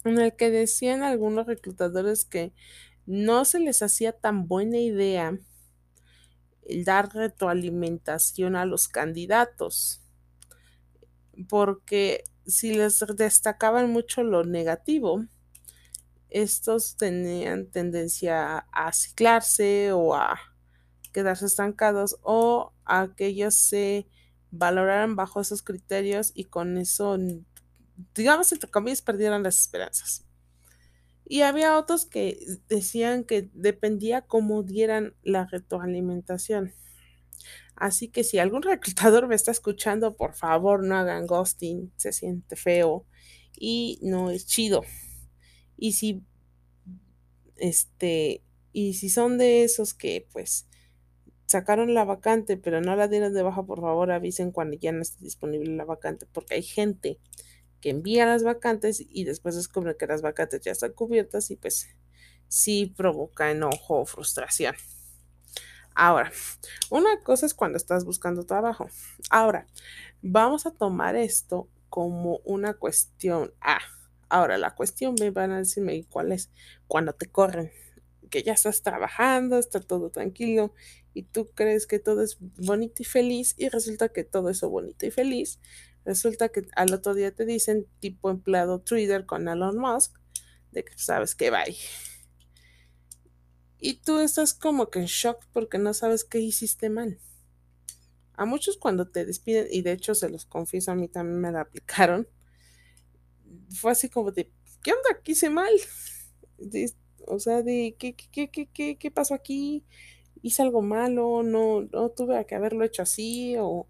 en 0.05 0.19
el 0.19 0.35
que 0.35 0.51
decían 0.51 1.03
algunos 1.03 1.47
reclutadores 1.47 2.25
que 2.25 2.53
no 3.07 3.45
se 3.45 3.61
les 3.61 3.83
hacía 3.83 4.13
tan 4.13 4.47
buena 4.47 4.79
idea 4.79 5.39
el 6.67 6.85
dar 6.85 7.13
retroalimentación 7.13 8.55
a 8.57 8.65
los 8.65 8.89
candidatos, 8.89 10.03
porque 11.49 12.25
si 12.47 12.75
les 12.75 13.05
destacaban 13.17 13.91
mucho 13.91 14.23
lo 14.23 14.45
negativo, 14.45 15.25
estos 16.29 16.97
tenían 16.97 17.67
tendencia 17.67 18.59
a 18.71 18.93
ciclarse 18.93 19.93
o 19.93 20.15
a 20.15 20.39
quedarse 21.13 21.47
estancados 21.47 22.17
o 22.23 22.73
a 22.85 23.09
que 23.17 23.27
ellos 23.27 23.57
se 23.57 24.07
valoraran 24.53 25.17
bajo 25.17 25.41
esos 25.41 25.63
criterios 25.63 26.33
y 26.35 26.45
con 26.45 26.79
eso, 26.79 27.19
digamos, 28.15 28.53
entre 28.53 28.71
comillas, 28.71 29.03
perdieran 29.03 29.43
las 29.43 29.61
esperanzas. 29.61 30.25
Y 31.25 31.43
había 31.43 31.79
otros 31.79 32.07
que 32.07 32.39
decían 32.69 33.25
que 33.25 33.49
dependía 33.53 34.23
cómo 34.23 34.63
dieran 34.63 35.15
la 35.23 35.47
retroalimentación. 35.47 36.73
Así 37.77 38.09
que 38.09 38.25
si 38.25 38.39
algún 38.39 38.63
reclutador 38.75 39.29
me 39.29 39.35
está 39.35 39.51
escuchando, 39.51 40.17
por 40.17 40.35
favor 40.35 40.85
no 40.85 40.97
hagan 40.97 41.27
ghosting, 41.27 41.93
se 41.97 42.13
siente 42.13 42.57
feo 42.57 43.07
y 43.57 43.99
no 44.03 44.31
es 44.31 44.47
chido. 44.47 44.83
Y 45.77 45.93
si, 45.93 46.23
este, 47.57 48.43
y 48.73 48.95
si 48.95 49.09
son 49.09 49.39
de 49.39 49.65
esos 49.65 49.95
que 49.95 50.27
pues 50.33 50.67
sacaron 51.47 51.95
la 51.95 52.05
vacante, 52.05 52.57
pero 52.57 52.81
no 52.81 52.95
la 52.97 53.09
dieron 53.09 53.35
de 53.35 53.43
baja, 53.43 53.65
por 53.65 53.81
favor 53.81 54.13
avisen 54.13 54.53
cuando 54.53 54.77
ya 54.77 54.93
no 54.93 55.03
esté 55.03 55.25
disponible 55.25 55.75
la 55.75 55.85
vacante, 55.85 56.27
porque 56.33 56.55
hay 56.55 56.63
gente 56.63 57.19
que 57.81 57.91
envía 57.91 58.27
las 58.27 58.43
vacantes 58.43 59.05
y 59.09 59.25
después 59.25 59.55
descubre 59.55 59.97
que 59.97 60.07
las 60.07 60.23
vacantes 60.23 60.61
ya 60.61 60.73
están 60.73 60.93
cubiertas 60.93 61.51
y 61.51 61.57
pues 61.57 61.89
sí 62.49 62.93
provoca 62.97 63.51
enojo 63.51 64.01
o 64.01 64.07
frustración. 64.07 64.75
Ahora, 65.95 66.31
una 66.91 67.21
cosa 67.23 67.47
es 67.47 67.55
cuando 67.55 67.77
estás 67.77 68.05
buscando 68.05 68.45
trabajo. 68.45 68.89
Ahora, 69.29 69.67
vamos 70.23 70.67
a 70.67 70.71
tomar 70.71 71.17
esto 71.17 71.69
como 71.89 72.39
una 72.45 72.75
cuestión 72.75 73.53
A. 73.61 73.79
Ahora, 74.29 74.59
la 74.59 74.75
cuestión 74.75 75.17
me 75.19 75.31
van 75.31 75.51
a 75.51 75.59
decirme 75.59 76.07
cuál 76.09 76.33
es 76.33 76.51
cuando 76.87 77.13
te 77.13 77.27
corren, 77.27 77.73
que 78.31 78.43
ya 78.43 78.53
estás 78.53 78.83
trabajando, 78.83 79.59
está 79.59 79.81
todo 79.81 80.11
tranquilo 80.11 80.73
y 81.13 81.25
tú 81.25 81.51
crees 81.53 81.87
que 81.87 81.99
todo 81.99 82.23
es 82.23 82.39
bonito 82.41 83.03
y 83.03 83.05
feliz 83.05 83.55
y 83.59 83.69
resulta 83.69 84.11
que 84.11 84.25
todo 84.25 84.49
eso 84.49 84.71
bonito 84.71 85.05
y 85.05 85.11
feliz, 85.11 85.59
resulta 86.11 86.49
que 86.49 86.67
al 86.75 86.93
otro 86.93 87.15
día 87.15 87.33
te 87.33 87.47
dicen 87.47 87.87
tipo 88.01 88.31
empleado 88.31 88.81
Twitter 88.81 89.27
con 89.27 89.47
Elon 89.47 89.79
Musk, 89.79 90.19
de 90.73 90.85
que 90.85 90.99
sabes 90.99 91.37
que 91.37 91.51
va. 91.51 91.63
Y 93.79 93.95
tú 93.95 94.19
estás 94.19 94.53
como 94.53 94.91
que 94.91 94.99
en 94.99 95.07
shock 95.07 95.47
porque 95.53 95.79
no 95.79 95.95
sabes 95.95 96.25
qué 96.25 96.41
hiciste 96.41 96.91
mal. 96.91 97.21
A 98.35 98.45
muchos 98.45 98.77
cuando 98.77 99.09
te 99.09 99.25
despiden, 99.25 99.69
y 99.71 99.83
de 99.83 99.93
hecho 99.93 100.17
se 100.17 100.29
los 100.29 100.47
confieso, 100.47 100.91
a 100.91 100.97
mí 100.97 101.07
también 101.07 101.41
me 101.41 101.53
la 101.53 101.61
aplicaron, 101.61 102.27
fue 103.71 103.93
así 103.93 104.09
como 104.09 104.33
de, 104.33 104.51
¿qué 104.83 104.91
onda? 104.91 105.23
¿Qué 105.23 105.33
hice 105.33 105.49
mal? 105.49 105.73
o 107.29 107.39
sea, 107.39 107.63
de, 107.63 107.95
¿qué, 108.01 108.17
qué, 108.17 108.51
qué, 108.51 108.67
qué, 108.67 108.99
qué 108.99 109.11
pasó 109.13 109.35
aquí? 109.35 109.85
¿Hice 110.43 110.63
algo 110.63 110.83
malo? 110.83 111.45
¿No, 111.45 111.83
no 111.83 112.09
tuve 112.11 112.45
que 112.47 112.57
haberlo 112.57 112.85
hecho 112.85 113.03
así? 113.03 113.55
O, 113.59 113.87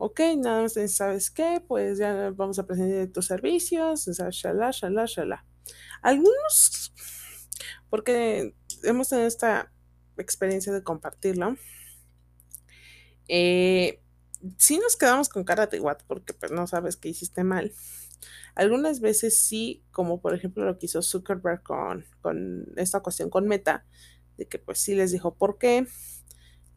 ok, 0.00 0.20
nada 0.38 0.62
más 0.62 0.72
sabes 0.86 1.30
qué, 1.30 1.62
pues 1.68 1.98
ya 1.98 2.30
vamos 2.34 2.58
a 2.58 2.66
presentar 2.66 3.06
tus 3.08 3.26
servicios, 3.26 4.06
shala, 4.06 4.70
shala, 4.70 5.04
shala. 5.04 5.44
Algunos, 6.00 6.94
porque 7.90 8.56
hemos 8.82 9.10
tenido 9.10 9.28
esta 9.28 9.70
experiencia 10.16 10.72
de 10.72 10.82
compartirlo, 10.82 11.54
eh, 13.28 14.02
sí 14.56 14.78
nos 14.78 14.96
quedamos 14.96 15.28
con 15.28 15.44
cara 15.44 15.66
de 15.66 15.80
what 15.80 15.98
porque 16.06 16.32
pues 16.32 16.50
no 16.50 16.66
sabes 16.66 16.96
que 16.96 17.10
hiciste 17.10 17.44
mal. 17.44 17.70
Algunas 18.54 19.00
veces 19.00 19.38
sí, 19.38 19.84
como 19.90 20.22
por 20.22 20.34
ejemplo 20.34 20.64
lo 20.64 20.78
que 20.78 20.86
hizo 20.86 21.02
Zuckerberg 21.02 21.62
con, 21.62 22.06
con 22.22 22.66
esta 22.76 23.00
cuestión 23.00 23.28
con 23.28 23.46
Meta, 23.46 23.84
de 24.38 24.48
que 24.48 24.58
pues 24.58 24.78
sí 24.78 24.94
les 24.94 25.12
dijo 25.12 25.34
por 25.34 25.58
qué, 25.58 25.86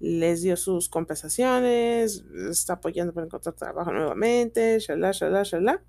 les 0.03 0.41
dio 0.41 0.57
sus 0.57 0.89
compensaciones, 0.89 2.25
está 2.50 2.74
apoyando 2.74 3.13
para 3.13 3.25
encontrar 3.25 3.55
trabajo 3.55 3.89
nuevamente, 3.93 4.77
shalá, 4.79 5.13
shalá, 5.13 5.43
shalá. 5.43 5.81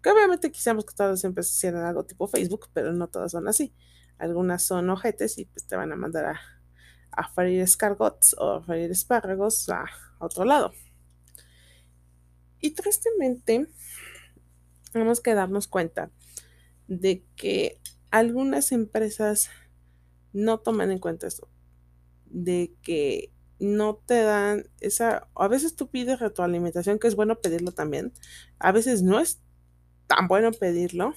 Que 0.00 0.10
obviamente 0.10 0.52
quisiéramos 0.52 0.84
que 0.84 0.94
todas 0.94 1.18
siempre 1.18 1.40
hicieran 1.40 1.84
algo 1.84 2.04
tipo 2.04 2.28
Facebook, 2.28 2.68
pero 2.72 2.92
no 2.92 3.08
todas 3.08 3.32
son 3.32 3.48
así. 3.48 3.74
Algunas 4.18 4.62
son 4.62 4.88
ojetes 4.88 5.36
y 5.38 5.46
pues 5.46 5.66
te 5.66 5.74
van 5.74 5.90
a 5.90 5.96
mandar 5.96 6.26
a, 6.26 6.40
a 7.10 7.28
freír 7.28 7.60
escargots 7.60 8.36
o 8.38 8.52
a 8.52 8.62
freír 8.62 8.88
espárragos 8.92 9.68
a 9.68 9.84
otro 10.20 10.44
lado. 10.44 10.72
Y 12.60 12.70
tristemente, 12.70 13.66
tenemos 14.92 15.20
que 15.20 15.34
darnos 15.34 15.66
cuenta 15.66 16.12
de 16.86 17.24
que 17.34 17.80
algunas 18.12 18.70
empresas 18.70 19.50
no 20.32 20.60
toman 20.60 20.92
en 20.92 21.00
cuenta 21.00 21.26
esto, 21.26 21.48
de 22.26 22.72
que 22.80 23.32
no 23.58 23.96
te 23.96 24.22
dan 24.22 24.68
esa, 24.80 25.28
a 25.34 25.48
veces 25.48 25.76
tú 25.76 25.88
pides 25.88 26.20
retroalimentación, 26.20 26.98
que 26.98 27.08
es 27.08 27.16
bueno 27.16 27.40
pedirlo 27.40 27.72
también, 27.72 28.12
a 28.58 28.72
veces 28.72 29.02
no 29.02 29.20
es 29.20 29.40
tan 30.06 30.28
bueno 30.28 30.52
pedirlo, 30.52 31.14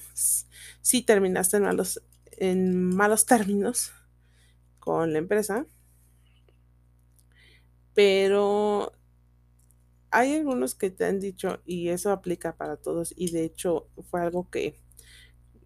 si 0.82 1.02
terminaste 1.02 1.58
en 1.58 1.64
malos, 1.64 2.02
en 2.32 2.84
malos 2.96 3.26
términos 3.26 3.92
con 4.78 5.12
la 5.12 5.18
empresa, 5.18 5.66
pero 7.94 8.92
hay 10.10 10.34
algunos 10.34 10.74
que 10.74 10.90
te 10.90 11.04
han 11.04 11.20
dicho, 11.20 11.60
y 11.64 11.88
eso 11.90 12.10
aplica 12.10 12.56
para 12.56 12.76
todos, 12.76 13.14
y 13.16 13.30
de 13.30 13.44
hecho 13.44 13.88
fue 14.10 14.20
algo 14.22 14.50
que, 14.50 14.76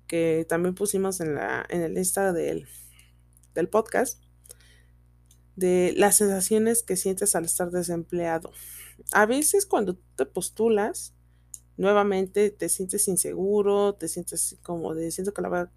que 0.06 0.46
también 0.48 0.74
pusimos 0.74 1.20
en 1.20 1.34
la, 1.34 1.64
en 1.68 1.82
el 1.82 1.94
lista 1.94 2.32
del, 2.32 2.66
del 3.54 3.68
podcast, 3.68 4.23
de 5.56 5.94
las 5.96 6.16
sensaciones 6.16 6.82
que 6.82 6.96
sientes 6.96 7.34
al 7.36 7.44
estar 7.44 7.70
desempleado. 7.70 8.52
A 9.12 9.26
veces 9.26 9.66
cuando 9.66 9.96
te 10.16 10.26
postulas, 10.26 11.14
nuevamente 11.76 12.50
te 12.50 12.68
sientes 12.68 13.08
inseguro, 13.08 13.94
te 13.94 14.08
sientes 14.08 14.56
como 14.62 14.94
de 14.94 15.10
siento 15.10 15.32
que 15.32 15.42
la 15.42 15.48
voy 15.48 15.58
a 15.58 15.70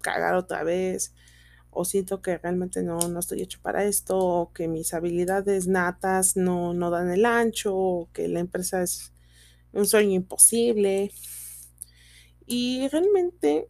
cagar 0.00 0.34
otra 0.34 0.62
vez, 0.62 1.14
o 1.70 1.84
siento 1.84 2.22
que 2.22 2.38
realmente 2.38 2.82
no, 2.82 2.98
no 2.98 3.20
estoy 3.20 3.42
hecho 3.42 3.60
para 3.62 3.84
esto, 3.84 4.18
o 4.18 4.52
que 4.52 4.68
mis 4.68 4.94
habilidades 4.94 5.66
natas 5.66 6.36
no, 6.36 6.74
no 6.74 6.90
dan 6.90 7.10
el 7.10 7.26
ancho, 7.26 7.76
o 7.76 8.08
que 8.12 8.28
la 8.28 8.40
empresa 8.40 8.82
es 8.82 9.12
un 9.72 9.86
sueño 9.86 10.12
imposible. 10.12 11.12
Y 12.46 12.88
realmente 12.88 13.68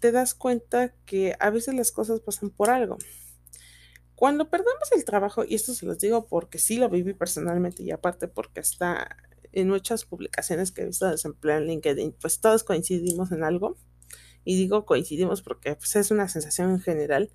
te 0.00 0.12
das 0.12 0.34
cuenta 0.34 0.92
que 1.06 1.34
a 1.38 1.50
veces 1.50 1.74
las 1.74 1.92
cosas 1.92 2.20
pasan 2.20 2.50
por 2.50 2.70
algo. 2.70 2.98
Cuando 4.18 4.50
perdemos 4.50 4.90
el 4.96 5.04
trabajo, 5.04 5.44
y 5.44 5.54
esto 5.54 5.72
se 5.74 5.86
los 5.86 6.00
digo 6.00 6.26
porque 6.26 6.58
sí 6.58 6.76
lo 6.76 6.88
viví 6.88 7.14
personalmente 7.14 7.84
y 7.84 7.92
aparte 7.92 8.26
porque 8.26 8.58
está 8.58 9.16
en 9.52 9.68
muchas 9.68 10.06
publicaciones 10.06 10.72
que 10.72 10.82
he 10.82 10.86
visto 10.86 11.04
de 11.04 11.12
desempleo 11.12 11.58
en 11.58 11.68
LinkedIn, 11.68 12.16
pues 12.20 12.40
todos 12.40 12.64
coincidimos 12.64 13.30
en 13.30 13.44
algo 13.44 13.76
y 14.42 14.56
digo 14.56 14.86
coincidimos 14.86 15.42
porque 15.42 15.76
pues, 15.76 15.94
es 15.94 16.10
una 16.10 16.26
sensación 16.26 16.70
en 16.70 16.80
general, 16.80 17.30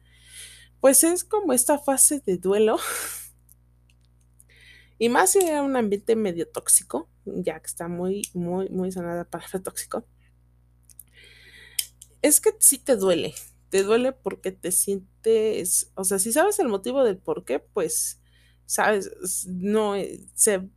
pues 0.82 1.06
es 1.06 1.24
como 1.24 1.54
esta 1.54 1.80
fase 1.80 2.22
de 2.26 2.38
duelo. 2.38 2.76
y 5.00 5.08
más 5.08 5.32
si 5.32 5.40
era 5.40 5.62
un 5.62 5.78
ambiente 5.78 6.18
medio 6.18 6.50
tóxico, 6.50 7.08
ya 7.24 7.62
que 7.62 7.68
está 7.68 7.88
muy, 7.88 8.24
muy, 8.34 8.68
muy 8.68 8.92
sonada 8.92 9.24
para 9.24 9.48
tóxico. 9.64 10.06
Es 12.22 12.42
que 12.42 12.52
sí 12.60 12.78
te 12.78 12.98
duele, 12.98 13.34
te 13.74 13.82
duele 13.82 14.12
porque 14.12 14.52
te 14.52 14.72
sientes, 14.72 15.90
o 15.96 16.04
sea, 16.04 16.20
si 16.20 16.32
sabes 16.32 16.60
el 16.60 16.68
motivo 16.68 17.04
del 17.04 17.18
por 17.18 17.44
qué, 17.44 17.58
pues, 17.58 18.22
sabes, 18.68 19.48
no, 19.48 19.96
eh, 19.96 20.28
se 20.36 20.70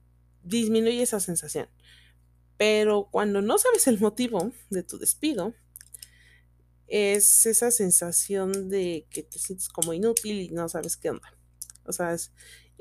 disminuye 0.42 1.02
esa 1.02 1.20
sensación. 1.20 1.68
Pero 2.56 3.10
cuando 3.12 3.42
no 3.42 3.58
sabes 3.58 3.86
el 3.86 4.00
motivo 4.00 4.50
de 4.70 4.82
tu 4.82 4.96
despido, 4.96 5.52
es 6.86 7.44
esa 7.44 7.70
sensación 7.70 8.70
de 8.70 9.06
que 9.10 9.22
te 9.22 9.38
sientes 9.38 9.68
como 9.68 9.92
inútil 9.92 10.40
y 10.40 10.48
no 10.48 10.66
sabes 10.70 10.96
qué 10.96 11.10
onda. 11.10 11.36
O 11.84 11.92
sea, 11.92 12.16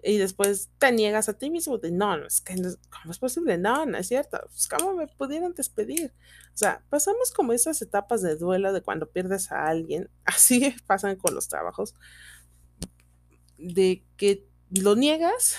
y 0.05 0.19
después 0.19 0.69
te 0.77 0.91
niegas 0.91 1.29
a 1.29 1.33
ti 1.33 1.49
mismo 1.49 1.79
de 1.79 1.89
no, 1.89 2.15
no 2.15 2.27
es 2.27 2.39
que 2.39 2.55
no, 2.55 2.69
¿cómo 2.91 3.11
es 3.11 3.17
posible? 3.17 3.57
No, 3.57 3.87
no 3.87 3.97
es 3.97 4.07
cierto. 4.07 4.39
Pues, 4.43 4.67
¿Cómo 4.67 4.93
me 4.93 5.07
pudieron 5.07 5.55
despedir? 5.55 6.13
O 6.53 6.57
sea, 6.57 6.83
pasamos 6.89 7.31
como 7.31 7.53
esas 7.53 7.81
etapas 7.81 8.21
de 8.21 8.35
duelo 8.35 8.71
de 8.71 8.81
cuando 8.81 9.09
pierdes 9.09 9.51
a 9.51 9.65
alguien. 9.65 10.11
Así 10.25 10.75
pasan 10.85 11.15
con 11.15 11.33
los 11.33 11.47
trabajos. 11.47 11.95
De 13.57 14.05
que 14.15 14.47
lo 14.69 14.95
niegas 14.95 15.55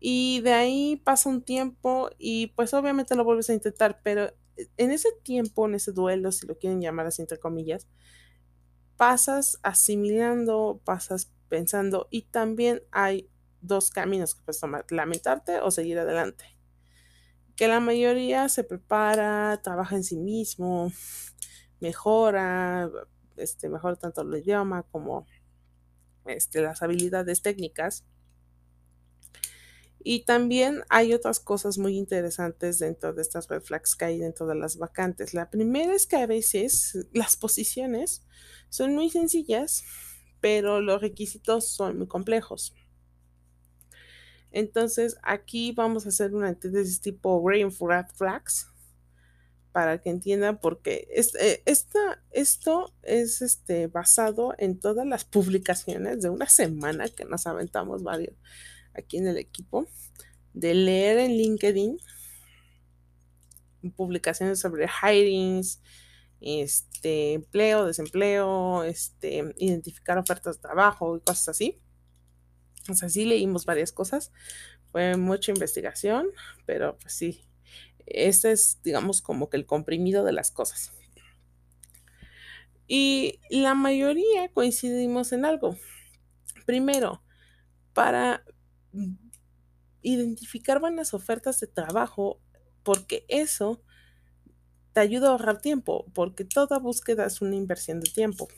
y 0.00 0.42
de 0.42 0.52
ahí 0.52 0.96
pasa 0.96 1.30
un 1.30 1.42
tiempo 1.42 2.10
y 2.18 2.48
pues 2.48 2.74
obviamente 2.74 3.16
lo 3.16 3.24
vuelves 3.24 3.48
a 3.48 3.54
intentar, 3.54 4.00
pero 4.02 4.34
en 4.76 4.90
ese 4.90 5.08
tiempo, 5.22 5.66
en 5.66 5.76
ese 5.76 5.92
duelo, 5.92 6.30
si 6.32 6.46
lo 6.46 6.58
quieren 6.58 6.82
llamar 6.82 7.06
así 7.06 7.22
entre 7.22 7.38
comillas, 7.38 7.86
pasas 8.98 9.58
asimilando, 9.62 10.80
pasas 10.84 11.30
pensando 11.50 12.08
y 12.10 12.22
también 12.22 12.82
hay 12.90 13.28
dos 13.60 13.90
caminos 13.90 14.34
que 14.34 14.42
puedes 14.42 14.60
tomar, 14.60 14.86
lamentarte 14.90 15.60
o 15.60 15.70
seguir 15.70 15.98
adelante. 15.98 16.44
Que 17.56 17.68
la 17.68 17.80
mayoría 17.80 18.48
se 18.48 18.64
prepara, 18.64 19.60
trabaja 19.62 19.96
en 19.96 20.04
sí 20.04 20.16
mismo, 20.16 20.90
mejora, 21.80 22.90
este, 23.36 23.68
mejora 23.68 23.96
tanto 23.96 24.22
el 24.22 24.34
idioma 24.34 24.84
como 24.84 25.26
este, 26.24 26.62
las 26.62 26.82
habilidades 26.82 27.42
técnicas 27.42 28.06
y 30.02 30.24
también 30.24 30.82
hay 30.88 31.12
otras 31.12 31.40
cosas 31.40 31.76
muy 31.76 31.96
interesantes 31.96 32.78
dentro 32.78 33.12
de 33.12 33.20
estas 33.20 33.48
red 33.48 33.60
flags 33.60 33.94
que 33.94 34.06
hay 34.06 34.18
dentro 34.18 34.46
de 34.46 34.54
las 34.54 34.78
vacantes. 34.78 35.34
La 35.34 35.50
primera 35.50 35.94
es 35.94 36.06
que 36.06 36.16
a 36.16 36.26
veces 36.26 37.06
las 37.12 37.36
posiciones 37.36 38.22
son 38.70 38.94
muy 38.94 39.10
sencillas, 39.10 39.84
pero 40.40 40.80
los 40.80 41.00
requisitos 41.00 41.68
son 41.68 41.98
muy 41.98 42.06
complejos. 42.06 42.74
Entonces 44.52 45.16
aquí 45.22 45.72
vamos 45.72 46.06
a 46.06 46.08
hacer 46.08 46.34
una 46.34 46.48
antítesis 46.48 47.00
tipo 47.00 47.42
Green 47.42 47.70
Red 47.70 48.06
Flags 48.14 48.66
para 49.72 50.02
que 50.02 50.10
entiendan 50.10 50.58
porque 50.58 51.06
eh, 51.14 51.62
esto 52.32 52.92
es 53.02 53.42
este, 53.42 53.86
basado 53.86 54.54
en 54.58 54.80
todas 54.80 55.06
las 55.06 55.24
publicaciones 55.24 56.20
de 56.22 56.30
una 56.30 56.46
semana 56.48 57.08
que 57.08 57.24
nos 57.24 57.46
aventamos 57.46 58.02
varios 58.02 58.34
aquí 58.94 59.18
en 59.18 59.28
el 59.28 59.36
equipo, 59.36 59.86
de 60.52 60.74
leer 60.74 61.18
en 61.18 61.36
LinkedIn 61.36 61.98
publicaciones 63.96 64.60
sobre 64.60 64.86
hirings, 65.02 65.80
este, 66.40 67.34
empleo, 67.34 67.84
desempleo, 67.84 68.84
este, 68.84 69.54
identificar 69.58 70.18
ofertas 70.18 70.56
de 70.56 70.62
trabajo 70.62 71.16
y 71.16 71.20
cosas 71.20 71.48
así. 71.50 71.78
O 72.88 72.94
sea, 72.94 73.08
sí 73.08 73.24
leímos 73.24 73.66
varias 73.66 73.92
cosas. 73.92 74.32
Fue 74.90 75.16
mucha 75.16 75.52
investigación, 75.52 76.28
pero 76.66 76.98
pues 76.98 77.12
sí, 77.12 77.44
este 78.06 78.52
es, 78.52 78.80
digamos, 78.82 79.22
como 79.22 79.48
que 79.48 79.56
el 79.56 79.66
comprimido 79.66 80.24
de 80.24 80.32
las 80.32 80.50
cosas. 80.50 80.92
Y 82.86 83.38
la 83.50 83.74
mayoría 83.74 84.48
coincidimos 84.52 85.32
en 85.32 85.44
algo. 85.44 85.76
Primero, 86.66 87.22
para 87.92 88.44
identificar 90.02 90.80
buenas 90.80 91.14
ofertas 91.14 91.60
de 91.60 91.68
trabajo 91.68 92.40
porque 92.82 93.24
eso 93.28 93.82
te 94.92 95.00
ayuda 95.00 95.28
a 95.28 95.30
ahorrar 95.32 95.60
tiempo, 95.60 96.06
porque 96.14 96.44
toda 96.44 96.78
búsqueda 96.78 97.26
es 97.26 97.40
una 97.40 97.56
inversión 97.56 98.00
de 98.00 98.10
tiempo. 98.10 98.48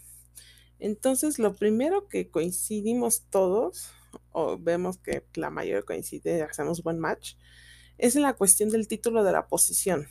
Entonces, 0.79 1.38
lo 1.38 1.55
primero 1.55 2.09
que 2.09 2.31
coincidimos 2.31 3.25
todos, 3.31 3.90
o 4.33 4.59
vemos 4.59 4.99
que 4.99 5.25
la 5.35 5.51
mayoría 5.51 5.83
coincide, 5.83 6.42
hacemos 6.42 6.83
buen 6.83 6.99
match, 6.99 7.35
es 7.99 8.16
en 8.16 8.23
la 8.23 8.35
cuestión 8.35 8.71
del 8.71 8.88
título 8.88 9.23
de 9.25 9.33
la 9.33 9.47
posición. 9.47 10.09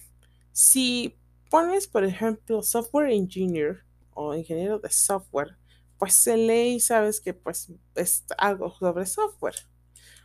Si 0.54 1.18
pones, 1.50 1.88
por 1.88 2.04
ejemplo, 2.06 2.64
software 2.64 3.12
engineer 3.12 3.84
o 4.14 4.34
ingeniero 4.36 4.80
de 4.80 4.90
software, 4.90 5.58
pues 5.98 6.14
se 6.16 6.38
lee 6.38 6.76
y 6.76 6.80
sabes 6.80 7.22
que 7.22 7.34
pues 7.34 7.72
es 7.96 8.24
algo 8.38 8.74
sobre 8.74 9.06
software 9.06 9.56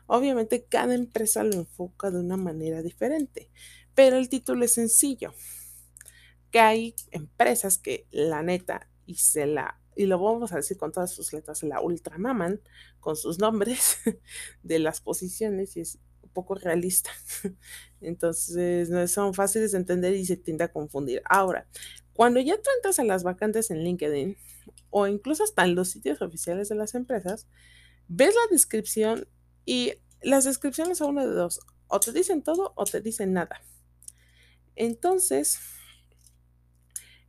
Obviamente 0.07 0.65
cada 0.65 0.95
empresa 0.95 1.43
lo 1.43 1.55
enfoca 1.55 2.11
de 2.11 2.21
una 2.21 2.37
manera 2.37 2.83
diferente, 2.83 3.51
pero 3.95 4.17
el 4.17 4.29
título 4.29 4.65
es 4.65 4.75
sencillo. 4.75 5.35
Que 6.57 6.61
hay 6.61 6.95
empresas 7.11 7.77
que 7.77 8.07
la 8.11 8.43
neta 8.43 8.89
y 9.05 9.17
se 9.17 9.45
la 9.45 9.79
y 9.95 10.07
lo 10.07 10.19
vamos 10.19 10.55
a 10.55 10.57
decir 10.57 10.79
con 10.79 10.91
todas 10.91 11.11
sus 11.11 11.35
letras, 11.35 11.63
la 11.63 11.83
ultramaman 11.83 12.63
con 12.99 13.15
sus 13.15 13.39
nombres 13.39 13.99
de 14.63 14.79
las 14.79 15.03
posiciones 15.03 15.77
y 15.77 15.81
es 15.81 15.99
poco 16.33 16.55
realista. 16.55 17.11
Entonces, 18.01 18.89
no 18.89 19.07
son 19.07 19.35
fáciles 19.35 19.73
de 19.73 19.77
entender 19.77 20.15
y 20.15 20.25
se 20.25 20.39
tiende 20.39 20.65
a 20.65 20.73
confundir. 20.73 21.21
Ahora, 21.29 21.69
cuando 22.15 22.41
ya 22.41 22.57
tú 22.57 22.71
entras 22.77 22.99
a 23.01 23.05
las 23.05 23.23
vacantes 23.23 23.71
en 23.71 23.85
LinkedIn 23.85 24.39
o 24.89 25.07
incluso 25.09 25.45
hasta 25.45 25.63
en 25.67 25.75
los 25.75 25.91
sitios 25.91 26.23
oficiales 26.23 26.71
de 26.71 26.77
las 26.77 26.95
empresas, 26.95 27.49
ves 28.09 28.35
la 28.35 28.51
descripción 28.51 29.29
y 29.67 29.93
las 30.23 30.45
descripciones 30.45 30.97
son 30.97 31.11
una 31.11 31.27
de 31.27 31.35
dos. 31.35 31.61
O 31.89 32.01
te 32.01 32.13
dicen 32.13 32.43
todo 32.43 32.73
o 32.77 32.87
te 32.87 33.03
dicen 33.03 33.35
nada. 33.35 33.61
Entonces, 34.75 35.59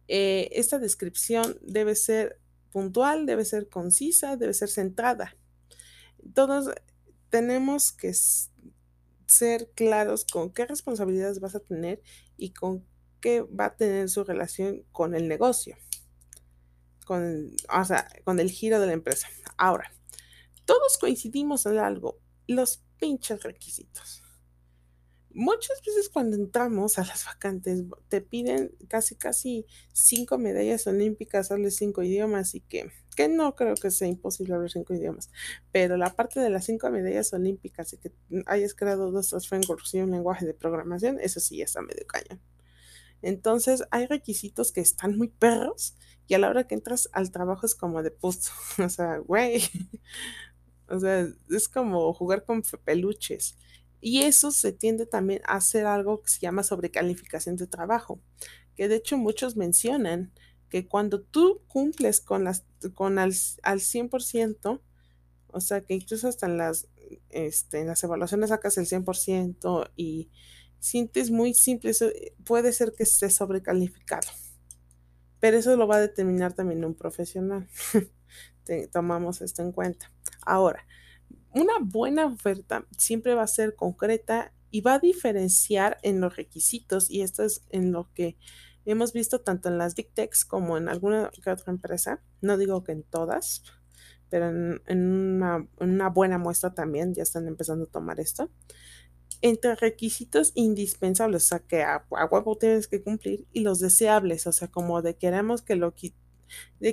eh, 0.08 0.50
esta 0.54 0.80
descripción 0.80 1.58
debe 1.62 1.96
ser 1.96 2.40
puntual, 2.72 3.26
debe 3.26 3.46
ser 3.46 3.70
concisa, 3.70 4.38
debe 4.38 4.54
ser 4.54 4.70
centrada. 4.70 5.36
Todos 6.34 6.74
tenemos 7.30 7.92
que 7.92 8.14
ser 9.26 9.70
claros 9.76 10.26
con 10.26 10.52
qué 10.52 10.66
responsabilidades 10.66 11.40
vas 11.40 11.56
a 11.56 11.60
tener 11.60 12.02
y 12.38 12.52
con 12.52 12.86
qué 13.20 13.42
va 13.42 13.66
a 13.66 13.76
tener 13.76 14.10
su 14.10 14.24
relación 14.24 14.84
con 14.92 15.16
el 15.16 15.28
negocio, 15.28 15.76
con, 17.06 17.56
o 17.74 17.86
sea, 17.86 18.08
con 18.24 18.40
el 18.40 18.50
giro 18.50 18.80
de 18.80 18.88
la 18.88 18.94
empresa. 18.94 19.28
Ahora, 19.58 19.92
todos 20.66 20.98
coincidimos 20.98 21.66
en 21.66 21.80
algo, 21.80 22.20
los 22.48 22.84
pinches 23.00 23.44
requisitos. 23.44 24.24
Muchas 25.40 25.84
veces 25.86 26.10
cuando 26.10 26.36
entramos 26.36 26.98
a 26.98 27.06
las 27.06 27.26
vacantes 27.26 27.84
te 28.08 28.22
piden 28.22 28.72
casi 28.88 29.14
casi 29.14 29.68
cinco 29.94 30.40
medallas 30.40 30.88
olímpicas, 30.88 31.52
hables 31.52 31.76
cinco 31.76 32.02
idiomas 32.02 32.56
y 32.56 32.62
que, 32.62 32.90
que 33.16 33.28
no 33.28 33.54
creo 33.54 33.76
que 33.76 33.92
sea 33.92 34.08
imposible 34.08 34.56
hablar 34.56 34.72
cinco 34.72 34.96
idiomas, 34.96 35.30
pero 35.72 35.96
la 35.96 36.16
parte 36.16 36.40
de 36.40 36.50
las 36.50 36.66
cinco 36.66 36.90
medallas 36.90 37.32
olímpicas 37.34 37.94
y 37.94 37.98
que 37.98 38.12
hayas 38.48 38.74
creado 38.74 39.12
dos 39.12 39.28
software 39.28 39.62
en 39.94 40.04
un 40.06 40.12
lenguaje 40.12 40.44
de 40.48 40.56
programación, 40.56 41.20
eso 41.20 41.40
sí 41.40 41.62
está 41.62 41.84
medio 41.84 42.08
cañón. 42.08 42.42
Entonces 43.22 43.84
hay 43.92 44.08
requisitos 44.08 44.72
que 44.72 44.82
están 44.82 45.20
muy 45.20 45.28
perros 45.28 45.96
y 46.28 46.34
a 46.34 46.40
la 46.40 46.50
hora 46.50 46.66
que 46.66 46.74
entras 46.74 47.10
al 47.12 47.30
trabajo 47.30 47.68
es 47.68 47.76
como 47.76 48.02
de 48.02 48.10
puto, 48.10 48.48
o 48.84 48.90
sea, 48.90 49.20
güey, 49.20 49.62
o 50.90 51.00
sea, 51.00 51.28
es 51.52 51.70
como 51.70 52.12
jugar 52.16 52.44
con 52.44 52.64
peluches. 52.84 53.56
Y 54.00 54.24
eso 54.24 54.52
se 54.52 54.72
tiende 54.72 55.06
también 55.06 55.42
a 55.46 55.56
hacer 55.56 55.86
algo 55.86 56.22
que 56.22 56.30
se 56.30 56.40
llama 56.40 56.64
sobrecalificación 56.64 57.56
de 57.56 57.68
trabajo, 57.68 58.22
que 58.76 58.88
de 58.88 58.96
hecho 58.96 59.18
muchos 59.18 59.56
mencionan 59.56 60.32
que 60.70 60.88
cuando 60.88 61.22
tú 61.22 61.64
cumples 61.68 62.22
con 62.22 62.44
las 62.44 62.66
con 62.94 63.20
al, 63.20 63.34
al 63.64 63.80
100%, 63.80 64.82
o 65.48 65.62
sea, 65.62 65.82
que 65.82 65.96
incluso 65.96 66.28
hasta 66.28 66.46
en 66.46 66.58
las 66.58 66.90
este, 67.30 67.80
en 67.80 67.88
las 67.88 68.04
evaluaciones 68.04 68.50
sacas 68.50 68.78
el 68.78 68.86
100% 68.86 69.92
y 69.96 70.30
sientes 70.80 71.32
muy 71.32 71.54
simple, 71.54 71.92
eso 71.92 72.08
eh, 72.08 72.34
puede 72.44 72.74
ser 72.74 72.94
que 72.96 73.04
esté 73.04 73.30
sobrecalificado. 73.30 74.28
Pero 75.40 75.58
eso 75.58 75.76
lo 75.76 75.88
va 75.88 75.98
a 75.98 76.02
determinar 76.02 76.54
también 76.54 76.84
un 76.84 76.96
profesional. 76.96 77.68
tomamos 78.92 79.42
esto 79.42 79.62
en 79.62 79.72
cuenta. 79.72 80.12
Ahora, 80.42 80.86
una 81.54 81.74
buena 81.82 82.26
oferta 82.26 82.86
siempre 82.98 83.34
va 83.34 83.44
a 83.44 83.48
ser 83.48 83.76
concreta 83.76 84.54
y 84.72 84.82
va 84.82 84.96
a 84.96 85.00
diferenciar 85.00 85.98
en 86.04 86.20
los 86.22 86.36
requisitos 86.36 87.10
y 87.10 87.22
esto 87.22 87.44
es 87.44 87.64
en 87.70 87.92
lo 87.92 88.12
que 88.14 88.38
hemos 88.86 89.14
visto 89.14 89.42
tanto 89.42 89.70
en 89.70 89.78
las 89.78 89.96
Big 89.96 90.14
Techs 90.14 90.46
como 90.46 90.78
en 90.78 90.90
alguna 90.90 91.30
otra 91.38 91.56
empresa. 91.68 92.22
No 92.42 92.58
digo 92.58 92.84
que 92.84 92.94
en 92.94 93.04
todas, 93.04 93.64
pero 94.30 94.48
en, 94.48 94.82
una, 95.80 96.10
buena 96.10 96.38
muestra 96.38 96.74
también 96.74 97.14
ya 97.14 97.24
están 97.24 97.48
empezando 97.48 97.86
a 97.86 97.90
tomar 97.90 98.20
esto. 98.20 98.50
Entre 99.42 99.76
requisitos 99.76 100.52
indispensables, 100.56 101.46
o 101.46 101.48
sea, 101.48 101.60
que 101.60 101.84
a, 101.84 102.06
a 102.12 102.58
tienes 102.60 102.88
que 102.88 103.04
cumplir, 103.04 103.46
y 103.52 103.62
los 103.62 103.80
deseables, 103.80 104.48
o 104.48 104.52
sea, 104.52 104.68
como 104.70 105.02
de 105.02 105.16
queremos 105.16 105.62
que 105.62 105.76
lo 105.76 105.94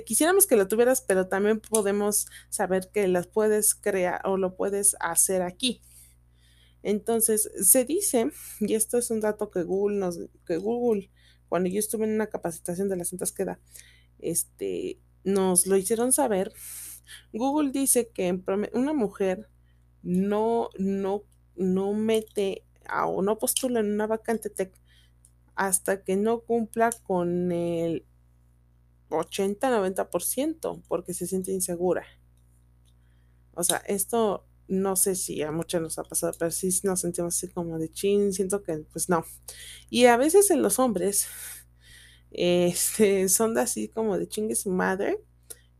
quisiéramos 0.05 0.47
que 0.47 0.55
lo 0.55 0.67
tuvieras, 0.67 1.01
pero 1.01 1.27
también 1.27 1.59
podemos 1.59 2.27
saber 2.49 2.89
que 2.91 3.07
las 3.07 3.27
puedes 3.27 3.75
crear 3.75 4.21
o 4.25 4.37
lo 4.37 4.55
puedes 4.55 4.95
hacer 4.99 5.41
aquí. 5.41 5.81
Entonces, 6.83 7.49
se 7.61 7.83
dice, 7.83 8.31
y 8.59 8.75
esto 8.75 8.97
es 8.97 9.09
un 9.09 9.19
dato 9.19 9.49
que 9.49 9.63
Google 9.63 9.97
nos, 9.97 10.19
que 10.45 10.57
Google, 10.57 11.09
cuando 11.49 11.69
yo 11.69 11.79
estuve 11.79 12.05
en 12.05 12.13
una 12.13 12.27
capacitación 12.27 12.89
de 12.89 12.97
las 12.97 13.09
cintas 13.09 13.31
que 13.31 13.45
da, 13.45 13.59
este, 14.19 14.99
nos 15.23 15.65
lo 15.65 15.77
hicieron 15.77 16.13
saber. 16.13 16.53
Google 17.33 17.71
dice 17.71 18.09
que 18.13 18.39
una 18.73 18.93
mujer 18.93 19.49
no, 20.03 20.69
no, 20.77 21.23
no 21.55 21.93
mete 21.93 22.63
o 23.05 23.21
no 23.21 23.37
postula 23.37 23.79
en 23.79 23.91
una 23.91 24.07
vacante 24.07 24.49
tech 24.49 24.71
hasta 25.55 26.03
que 26.03 26.15
no 26.15 26.41
cumpla 26.41 26.91
con 27.03 27.51
el 27.51 28.05
80-90% 29.09 30.81
porque 30.87 31.13
se 31.13 31.27
siente 31.27 31.51
insegura. 31.51 32.05
O 33.53 33.63
sea, 33.63 33.77
esto 33.87 34.45
no 34.67 34.95
sé 34.95 35.15
si 35.15 35.41
a 35.41 35.51
muchos 35.51 35.81
nos 35.81 35.99
ha 35.99 36.03
pasado, 36.03 36.33
pero 36.37 36.51
sí 36.51 36.69
nos 36.83 37.01
sentimos 37.01 37.35
así 37.35 37.47
como 37.47 37.77
de 37.77 37.89
chin, 37.89 38.33
siento 38.33 38.63
que 38.63 38.77
pues 38.91 39.09
no. 39.09 39.23
Y 39.89 40.05
a 40.05 40.17
veces 40.17 40.49
en 40.51 40.61
los 40.61 40.79
hombres 40.79 41.27
este, 42.31 43.29
son 43.29 43.57
así 43.57 43.87
como 43.87 44.17
de 44.17 44.27
chingue 44.27 44.55
su 44.55 44.71
madre 44.71 45.19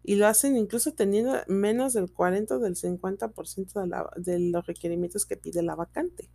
y 0.03 0.15
lo 0.15 0.27
hacen 0.27 0.55
incluso 0.55 0.93
teniendo 0.93 1.33
menos 1.47 1.93
del 1.93 2.11
40 2.11 2.55
o 2.55 2.59
del 2.59 2.75
50% 2.75 3.81
de, 3.81 3.87
la, 3.87 4.09
de 4.15 4.39
los 4.39 4.65
requerimientos 4.65 5.25
que 5.25 5.35
pide 5.35 5.63
la 5.63 5.75
vacante. 5.75 6.29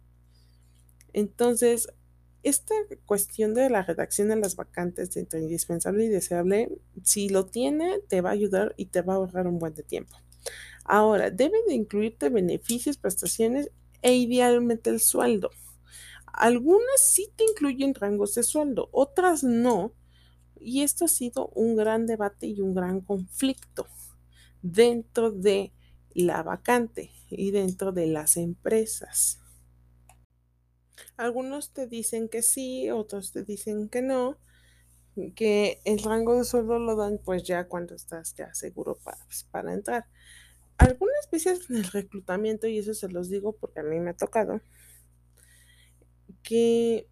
Entonces, 1.13 1.89
esta 2.43 2.75
cuestión 3.07 3.55
de 3.55 3.69
la 3.71 3.83
redacción 3.83 4.29
de 4.29 4.37
las 4.37 4.57
vacantes 4.57 5.17
entre 5.17 5.41
indispensable 5.41 6.05
y 6.05 6.09
deseable, 6.09 6.71
si 7.03 7.29
lo 7.29 7.47
tiene, 7.47 8.01
te 8.09 8.21
va 8.21 8.31
a 8.31 8.33
ayudar 8.33 8.75
y 8.77 8.87
te 8.87 9.03
va 9.03 9.15
a 9.15 9.17
ahorrar 9.17 9.47
un 9.47 9.59
buen 9.59 9.75
de 9.75 9.83
tiempo. 9.83 10.17
Ahora, 10.85 11.31
debe 11.31 11.59
de 11.69 11.75
incluirte 11.75 12.31
beneficios, 12.31 12.97
prestaciones 12.97 13.71
e 14.03 14.15
idealmente 14.15 14.91
el 14.91 15.01
sueldo. 15.01 15.51
Algunas 16.33 17.01
sí 17.13 17.31
te 17.37 17.45
incluyen 17.45 17.95
rangos 17.95 18.35
de 18.35 18.43
sueldo, 18.43 18.89
otras 18.93 19.45
no. 19.45 19.93
Y 20.59 20.83
esto 20.83 21.07
ha 21.07 21.09
sido 21.09 21.49
un 21.49 21.77
gran 21.77 22.07
debate 22.07 22.47
y 22.47 22.61
un 22.61 22.75
gran 22.75 23.01
conflicto 23.01 23.87
dentro 24.63 25.31
de 25.31 25.73
la 26.15 26.43
vacante 26.43 27.11
y 27.29 27.51
dentro 27.51 27.93
de 27.93 28.07
las 28.07 28.37
empresas. 28.37 29.40
Algunos 31.17 31.73
te 31.73 31.87
dicen 31.87 32.29
que 32.29 32.43
sí, 32.43 32.91
otros 32.91 33.33
te 33.33 33.45
dicen 33.45 33.89
que 33.89 34.03
no, 34.03 34.39
que 35.35 35.81
el 35.85 36.03
rango 36.03 36.37
de 36.37 36.45
sueldo 36.45 36.79
lo 36.79 36.97
dan 36.97 37.19
pues 37.25 37.45
ya 37.45 37.69
cuando 37.69 37.95
estás 37.95 38.35
ya 38.35 38.55
seguro 38.55 38.97
para, 39.05 39.25
pues, 39.27 39.45
para 39.51 39.73
entrar. 39.75 40.07
Algunas 40.79 41.31
veces 41.31 41.71
en 41.71 41.77
el 41.79 41.85
reclutamiento, 41.85 42.67
y 42.67 42.79
eso 42.79 42.95
se 42.95 43.09
los 43.09 43.29
digo 43.29 43.53
porque 43.53 43.81
a 43.81 43.85
mí 43.85 44.01
me 44.01 44.11
ha 44.11 44.17
tocado, 44.17 44.61
que 46.43 47.09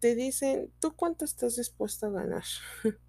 te 0.00 0.14
dicen, 0.14 0.72
¿tú 0.80 0.96
cuánto 0.96 1.24
estás 1.24 1.56
dispuesto 1.56 2.06
a 2.06 2.10
ganar? 2.10 2.44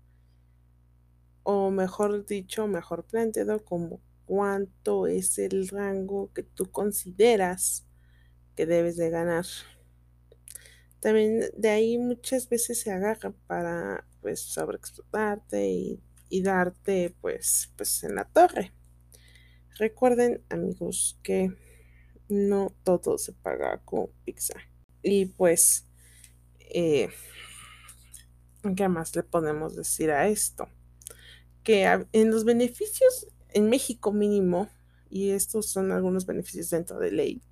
o 1.43 1.71
mejor 1.71 2.25
dicho, 2.25 2.67
mejor 2.67 3.05
planteado 3.05 3.63
como 3.63 4.01
cuánto 4.25 5.07
es 5.07 5.37
el 5.37 5.67
rango 5.67 6.31
que 6.33 6.43
tú 6.43 6.71
consideras 6.71 7.85
que 8.55 8.65
debes 8.65 8.97
de 8.97 9.09
ganar. 9.11 9.45
También 11.05 11.51
de 11.55 11.69
ahí 11.69 11.99
muchas 11.99 12.49
veces 12.49 12.79
se 12.79 12.89
agarra 12.89 13.31
para 13.45 14.07
pues 14.21 14.39
sobreexplotarte 14.39 15.69
y, 15.69 16.03
y 16.29 16.41
darte 16.41 17.15
pues, 17.21 17.71
pues 17.77 18.03
en 18.03 18.15
la 18.15 18.25
torre. 18.25 18.73
Recuerden 19.77 20.43
amigos 20.49 21.19
que 21.21 21.53
no 22.27 22.75
todo 22.83 23.19
se 23.19 23.33
paga 23.33 23.83
con 23.85 24.07
pizza. 24.23 24.55
Y 25.03 25.25
pues, 25.25 25.85
eh, 26.73 27.09
¿qué 28.75 28.89
más 28.89 29.15
le 29.15 29.21
podemos 29.21 29.75
decir 29.75 30.09
a 30.09 30.27
esto? 30.27 30.67
Que 31.61 32.07
en 32.13 32.31
los 32.31 32.45
beneficios 32.45 33.27
en 33.49 33.69
México 33.69 34.11
mínimo, 34.11 34.69
y 35.11 35.29
estos 35.29 35.69
son 35.69 35.91
algunos 35.91 36.25
beneficios 36.25 36.71
dentro 36.71 36.97
de 36.97 37.11
ley, 37.11 37.43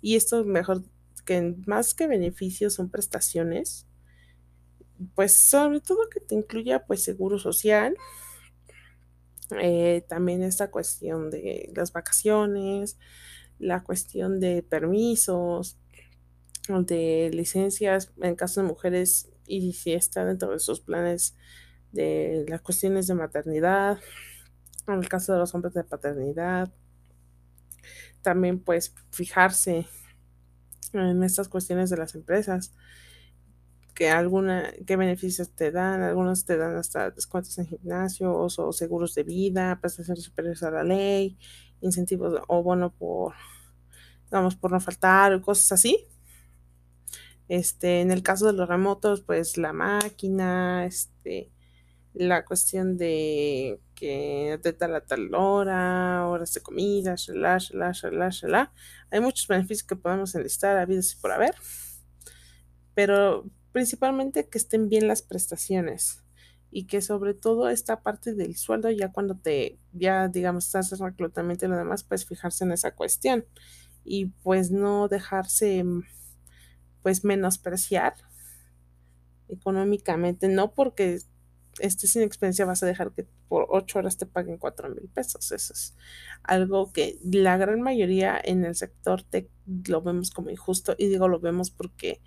y 0.00 0.16
esto 0.16 0.42
mejor 0.46 0.84
que 1.24 1.56
más 1.66 1.94
que 1.94 2.06
beneficios 2.06 2.74
son 2.74 2.90
prestaciones, 2.90 3.86
pues 5.14 5.34
sobre 5.36 5.80
todo 5.80 6.08
que 6.08 6.20
te 6.20 6.34
incluya 6.34 6.84
pues 6.86 7.02
seguro 7.02 7.38
social, 7.38 7.96
eh, 9.60 10.04
también 10.08 10.42
esta 10.42 10.70
cuestión 10.70 11.30
de 11.30 11.70
las 11.74 11.92
vacaciones, 11.92 12.98
la 13.58 13.82
cuestión 13.82 14.40
de 14.40 14.62
permisos, 14.62 15.78
de 16.68 17.30
licencias 17.32 18.12
en 18.22 18.36
caso 18.36 18.62
de 18.62 18.68
mujeres 18.68 19.30
y 19.46 19.74
si 19.74 19.92
está 19.92 20.24
dentro 20.24 20.50
de 20.50 20.58
sus 20.58 20.80
planes 20.80 21.36
de 21.92 22.46
las 22.48 22.62
cuestiones 22.62 23.06
de 23.06 23.14
maternidad, 23.14 23.98
en 24.88 24.94
el 24.94 25.08
caso 25.08 25.32
de 25.32 25.38
los 25.38 25.54
hombres 25.54 25.74
de 25.74 25.84
paternidad, 25.84 26.72
también 28.22 28.58
pues 28.58 28.94
fijarse 29.10 29.86
en 31.00 31.22
estas 31.22 31.48
cuestiones 31.48 31.90
de 31.90 31.96
las 31.96 32.14
empresas, 32.14 32.72
que 33.94 34.10
alguna, 34.10 34.72
qué 34.86 34.96
beneficios 34.96 35.50
te 35.50 35.70
dan, 35.70 36.02
algunos 36.02 36.44
te 36.44 36.56
dan 36.56 36.76
hasta 36.76 37.10
descuentos 37.10 37.56
en 37.58 37.66
gimnasios 37.66 38.58
o 38.58 38.72
seguros 38.72 39.14
de 39.14 39.22
vida, 39.22 39.78
prestaciones 39.80 40.24
superiores 40.24 40.62
a 40.64 40.70
la 40.70 40.82
ley, 40.82 41.38
incentivos 41.80 42.40
o 42.48 42.62
bono 42.62 42.92
por, 42.92 43.34
vamos, 44.30 44.56
por 44.56 44.72
no 44.72 44.80
faltar 44.80 45.40
cosas 45.40 45.72
así. 45.72 46.08
Este, 47.48 48.00
en 48.00 48.10
el 48.10 48.22
caso 48.22 48.46
de 48.46 48.54
los 48.54 48.68
remotos, 48.68 49.20
pues 49.20 49.58
la 49.58 49.72
máquina, 49.72 50.86
este, 50.86 51.52
la 52.14 52.44
cuestión 52.44 52.96
de 52.96 53.80
que 53.94 54.58
de 54.62 54.72
tal 54.72 54.94
a 54.94 55.04
tal 55.04 55.34
hora, 55.34 56.26
horas 56.26 56.54
de 56.54 56.60
comida, 56.60 57.14
shalá, 57.16 57.58
shalá, 57.58 57.92
shalá, 57.92 58.28
shalá. 58.30 58.72
Hay 59.10 59.20
muchos 59.20 59.48
beneficios 59.48 59.86
que 59.86 59.96
podemos 59.96 60.34
enlistar 60.34 60.76
a 60.76 60.84
y 60.84 61.00
por 61.20 61.32
haber, 61.32 61.54
pero 62.94 63.44
principalmente 63.72 64.48
que 64.48 64.58
estén 64.58 64.88
bien 64.88 65.08
las 65.08 65.22
prestaciones 65.22 66.22
y 66.70 66.86
que 66.86 67.02
sobre 67.02 67.34
todo 67.34 67.68
esta 67.68 68.02
parte 68.02 68.34
del 68.34 68.56
sueldo 68.56 68.90
ya 68.90 69.12
cuando 69.12 69.36
te, 69.36 69.78
ya 69.92 70.28
digamos, 70.28 70.66
estás 70.66 70.98
reclutamiento 70.98 71.66
y 71.66 71.68
lo 71.68 71.76
demás, 71.76 72.04
pues 72.04 72.24
fijarse 72.24 72.64
en 72.64 72.72
esa 72.72 72.94
cuestión 72.94 73.44
y 74.04 74.26
pues 74.42 74.70
no 74.70 75.08
dejarse 75.08 75.84
pues 77.02 77.24
menospreciar 77.24 78.14
económicamente, 79.48 80.48
no 80.48 80.72
porque 80.72 81.20
estés 81.78 82.12
sin 82.12 82.22
experiencia 82.22 82.64
vas 82.64 82.82
a 82.82 82.86
dejar 82.86 83.12
que 83.12 83.26
por 83.48 83.66
ocho 83.68 83.98
horas 83.98 84.16
te 84.16 84.26
paguen 84.26 84.58
cuatro 84.58 84.88
mil 84.88 85.08
pesos. 85.08 85.52
Eso 85.52 85.72
es 85.72 85.96
algo 86.42 86.92
que 86.92 87.18
la 87.24 87.56
gran 87.56 87.80
mayoría 87.82 88.40
en 88.42 88.64
el 88.64 88.74
sector 88.74 89.22
tech 89.22 89.48
lo 89.86 90.02
vemos 90.02 90.30
como 90.30 90.50
injusto 90.50 90.94
y 90.98 91.08
digo 91.08 91.28
lo 91.28 91.40
vemos 91.40 91.70
porque 91.70 92.20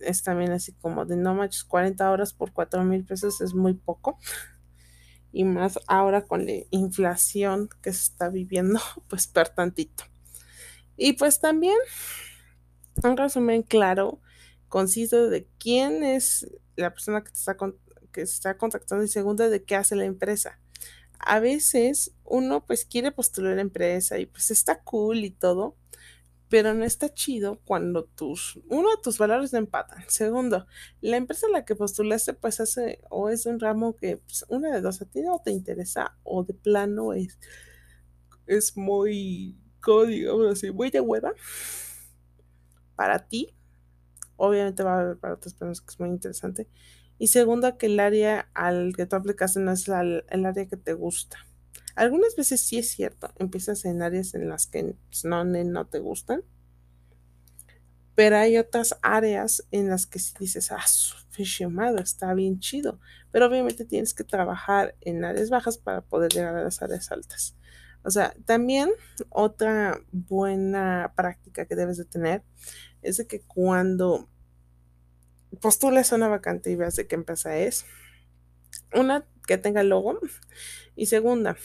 es 0.00 0.22
también 0.22 0.52
así 0.52 0.72
como 0.72 1.04
de 1.04 1.16
no 1.16 1.34
manches 1.34 1.64
40 1.64 2.10
horas 2.10 2.32
por 2.32 2.52
cuatro 2.52 2.82
mil 2.82 3.04
pesos 3.04 3.40
es 3.42 3.52
muy 3.52 3.74
poco 3.74 4.18
y 5.32 5.44
más 5.44 5.78
ahora 5.86 6.22
con 6.22 6.46
la 6.46 6.54
inflación 6.70 7.68
que 7.82 7.92
se 7.92 8.04
está 8.04 8.30
viviendo 8.30 8.80
pues 9.08 9.26
per 9.26 9.50
tantito 9.50 10.04
y 10.96 11.12
pues 11.12 11.40
también 11.40 11.76
un 13.04 13.16
resumen 13.16 13.62
claro, 13.62 14.20
conciso 14.68 15.28
de 15.28 15.46
quién 15.58 16.02
es 16.02 16.46
la 16.76 16.92
persona 16.92 17.22
que, 17.22 17.30
te 17.30 17.38
está, 17.38 17.56
que 18.16 18.22
está 18.22 18.56
contactando 18.56 19.04
y 19.04 19.08
segunda 19.08 19.50
de 19.50 19.62
qué 19.62 19.76
hace 19.76 19.94
la 19.94 20.06
empresa. 20.06 20.58
A 21.18 21.38
veces 21.38 22.12
uno 22.24 22.64
pues 22.64 22.86
quiere 22.86 23.12
postular 23.12 23.56
la 23.56 23.60
empresa 23.60 24.18
y 24.18 24.24
pues 24.24 24.50
está 24.50 24.82
cool 24.82 25.18
y 25.18 25.30
todo, 25.30 25.76
pero 26.48 26.72
no 26.72 26.84
está 26.84 27.12
chido 27.12 27.60
cuando 27.64 28.04
tus, 28.04 28.58
uno, 28.68 28.88
tus 29.02 29.18
valores 29.18 29.52
no 29.52 29.58
empatan. 29.58 30.02
Segundo, 30.08 30.66
la 31.02 31.18
empresa 31.18 31.46
a 31.46 31.50
la 31.50 31.64
que 31.64 31.76
postulaste 31.76 32.32
pues 32.32 32.60
hace 32.60 33.00
o 33.10 33.28
es 33.28 33.44
un 33.44 33.60
ramo 33.60 33.96
que 33.96 34.16
pues, 34.18 34.46
una 34.48 34.74
de 34.74 34.80
dos 34.80 35.02
a 35.02 35.04
ti 35.04 35.20
no 35.20 35.40
te 35.44 35.50
interesa 35.50 36.16
o 36.22 36.44
de 36.44 36.54
plano 36.54 37.12
es, 37.12 37.38
es 38.46 38.76
muy, 38.76 39.58
código 39.80 40.48
así, 40.48 40.70
muy 40.70 40.90
de 40.90 41.00
hueva 41.00 41.32
para 42.94 43.28
ti. 43.28 43.54
Obviamente 44.36 44.82
va 44.82 44.96
a 44.96 45.00
haber 45.00 45.18
para 45.18 45.34
otras 45.34 45.54
personas 45.54 45.80
que 45.80 45.90
es 45.90 46.00
muy 46.00 46.08
interesante. 46.08 46.68
Y 47.18 47.28
segunda, 47.28 47.78
que 47.78 47.86
el 47.86 47.98
área 48.00 48.48
al 48.54 48.94
que 48.94 49.06
tú 49.06 49.16
aplicaste 49.16 49.60
no 49.60 49.72
es 49.72 49.88
el 49.88 50.46
área 50.46 50.66
que 50.66 50.76
te 50.76 50.92
gusta. 50.92 51.38
Algunas 51.94 52.36
veces 52.36 52.60
sí 52.60 52.78
es 52.78 52.90
cierto, 52.90 53.32
empiezas 53.36 53.84
en 53.86 54.02
áreas 54.02 54.34
en 54.34 54.48
las 54.48 54.66
que 54.66 54.94
no, 55.24 55.44
no 55.44 55.86
te 55.86 55.98
gustan, 55.98 56.42
pero 58.14 58.36
hay 58.36 58.58
otras 58.58 58.96
áreas 59.02 59.66
en 59.70 59.88
las 59.88 60.06
que 60.06 60.18
si 60.18 60.34
dices, 60.38 60.72
ah, 60.72 60.86
su 60.86 61.16
está 61.98 62.34
bien 62.34 62.60
chido, 62.60 62.98
pero 63.30 63.46
obviamente 63.46 63.84
tienes 63.84 64.14
que 64.14 64.24
trabajar 64.24 64.94
en 65.00 65.24
áreas 65.24 65.50
bajas 65.50 65.78
para 65.78 66.00
poder 66.00 66.32
llegar 66.32 66.56
a 66.56 66.62
las 66.62 66.80
áreas 66.82 67.12
altas. 67.12 67.56
O 68.02 68.10
sea, 68.10 68.34
también 68.44 68.90
otra 69.30 70.00
buena 70.12 71.12
práctica 71.16 71.66
que 71.66 71.74
debes 71.76 71.96
de 71.96 72.04
tener 72.04 72.42
es 73.02 73.16
de 73.16 73.26
que 73.26 73.40
cuando 73.40 74.28
postules 75.60 76.12
a 76.12 76.16
una 76.16 76.28
vacante 76.28 76.70
y 76.70 76.76
veas 76.76 76.96
de 76.96 77.06
qué 77.06 77.14
empresa 77.14 77.56
es, 77.56 77.84
una, 78.94 79.26
que 79.46 79.58
tenga 79.58 79.82
logo 79.82 80.20
y 80.96 81.06
segunda, 81.06 81.56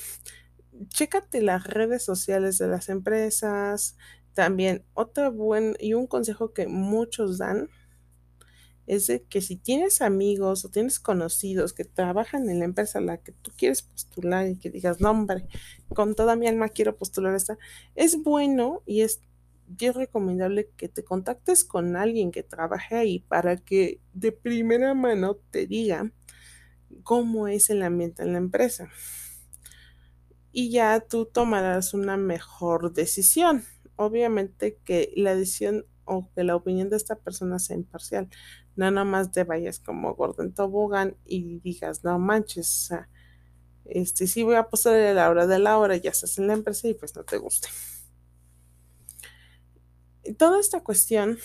chécate 0.90 1.42
las 1.42 1.66
redes 1.66 2.04
sociales 2.04 2.58
de 2.58 2.68
las 2.68 2.90
empresas. 2.90 3.98
También 4.34 4.86
otro 4.94 5.32
buen 5.32 5.76
y 5.80 5.94
un 5.94 6.08
consejo 6.08 6.54
que 6.54 6.68
muchos 6.68 7.38
dan 7.38 7.70
es 8.88 9.08
de 9.08 9.24
que 9.24 9.42
si 9.42 9.58
tienes 9.58 10.02
amigos 10.02 10.66
o 10.66 10.70
tienes 10.70 11.00
conocidos 11.00 11.74
que 11.74 11.86
trabajan 11.86 12.50
en 12.50 12.60
la 12.60 12.66
empresa 12.66 13.00
a 13.00 13.02
la 13.02 13.18
que 13.18 13.32
tú 13.32 13.52
quieres 13.56 13.84
postular 13.84 14.48
y 14.48 14.58
que 14.58 14.70
digas, 14.70 15.00
no, 15.00 15.12
hombre, 15.12 15.48
con 15.94 16.16
toda 16.16 16.36
mi 16.36 16.48
alma 16.48 16.70
quiero 16.70 16.98
postular 16.98 17.36
esta, 17.36 17.58
es 17.96 18.22
bueno 18.22 18.82
y 18.86 19.02
es, 19.02 19.22
es 19.80 19.96
recomendable 19.96 20.70
que 20.78 20.90
te 20.90 21.04
contactes 21.04 21.64
con 21.64 21.96
alguien 21.96 22.32
que 22.32 22.44
trabaje 22.44 22.96
ahí 22.96 23.20
para 23.20 23.58
que 23.58 24.02
de 24.14 24.32
primera 24.32 24.94
mano 24.94 25.36
te 25.36 25.68
diga 25.68 26.12
cómo 27.04 27.48
es 27.48 27.70
el 27.70 27.84
ambiente 27.84 28.24
en 28.24 28.34
la 28.34 28.40
empresa. 28.40 28.90
Y 30.52 30.70
ya 30.70 31.00
tú 31.00 31.26
tomarás 31.26 31.94
una 31.94 32.18
mejor 32.18 32.94
decisión. 32.94 33.64
Obviamente 33.96 34.78
que 34.84 35.14
la 35.16 35.36
decisión 35.36 35.86
o 36.06 36.30
que 36.36 36.44
la 36.44 36.56
opinión 36.56 36.90
de 36.90 36.98
esta 36.98 37.16
persona 37.16 37.60
sea 37.60 37.78
imparcial. 37.78 38.30
No 38.76 38.90
nada 38.92 39.06
más 39.06 39.32
te 39.32 39.44
vayas 39.44 39.80
como 39.80 40.16
Gordon 40.16 40.54
Tobogán 40.54 41.16
y 41.26 41.60
digas, 41.60 42.04
no 42.04 42.20
manches, 42.20 42.90
este 43.86 44.28
sí 44.28 44.44
voy 44.44 44.56
a 44.56 44.68
posar 44.70 44.96
a 44.96 45.14
la 45.14 45.30
hora 45.30 45.48
de 45.48 45.60
la 45.60 45.78
hora, 45.78 45.96
ya 45.98 46.12
estás 46.12 46.38
en 46.38 46.48
la 46.48 46.54
empresa 46.54 46.88
y 46.88 46.94
pues 46.94 47.16
no 47.16 47.24
te 47.24 47.38
guste. 47.38 47.70
Toda 50.38 50.60
esta 50.60 50.84
cuestión 50.84 51.38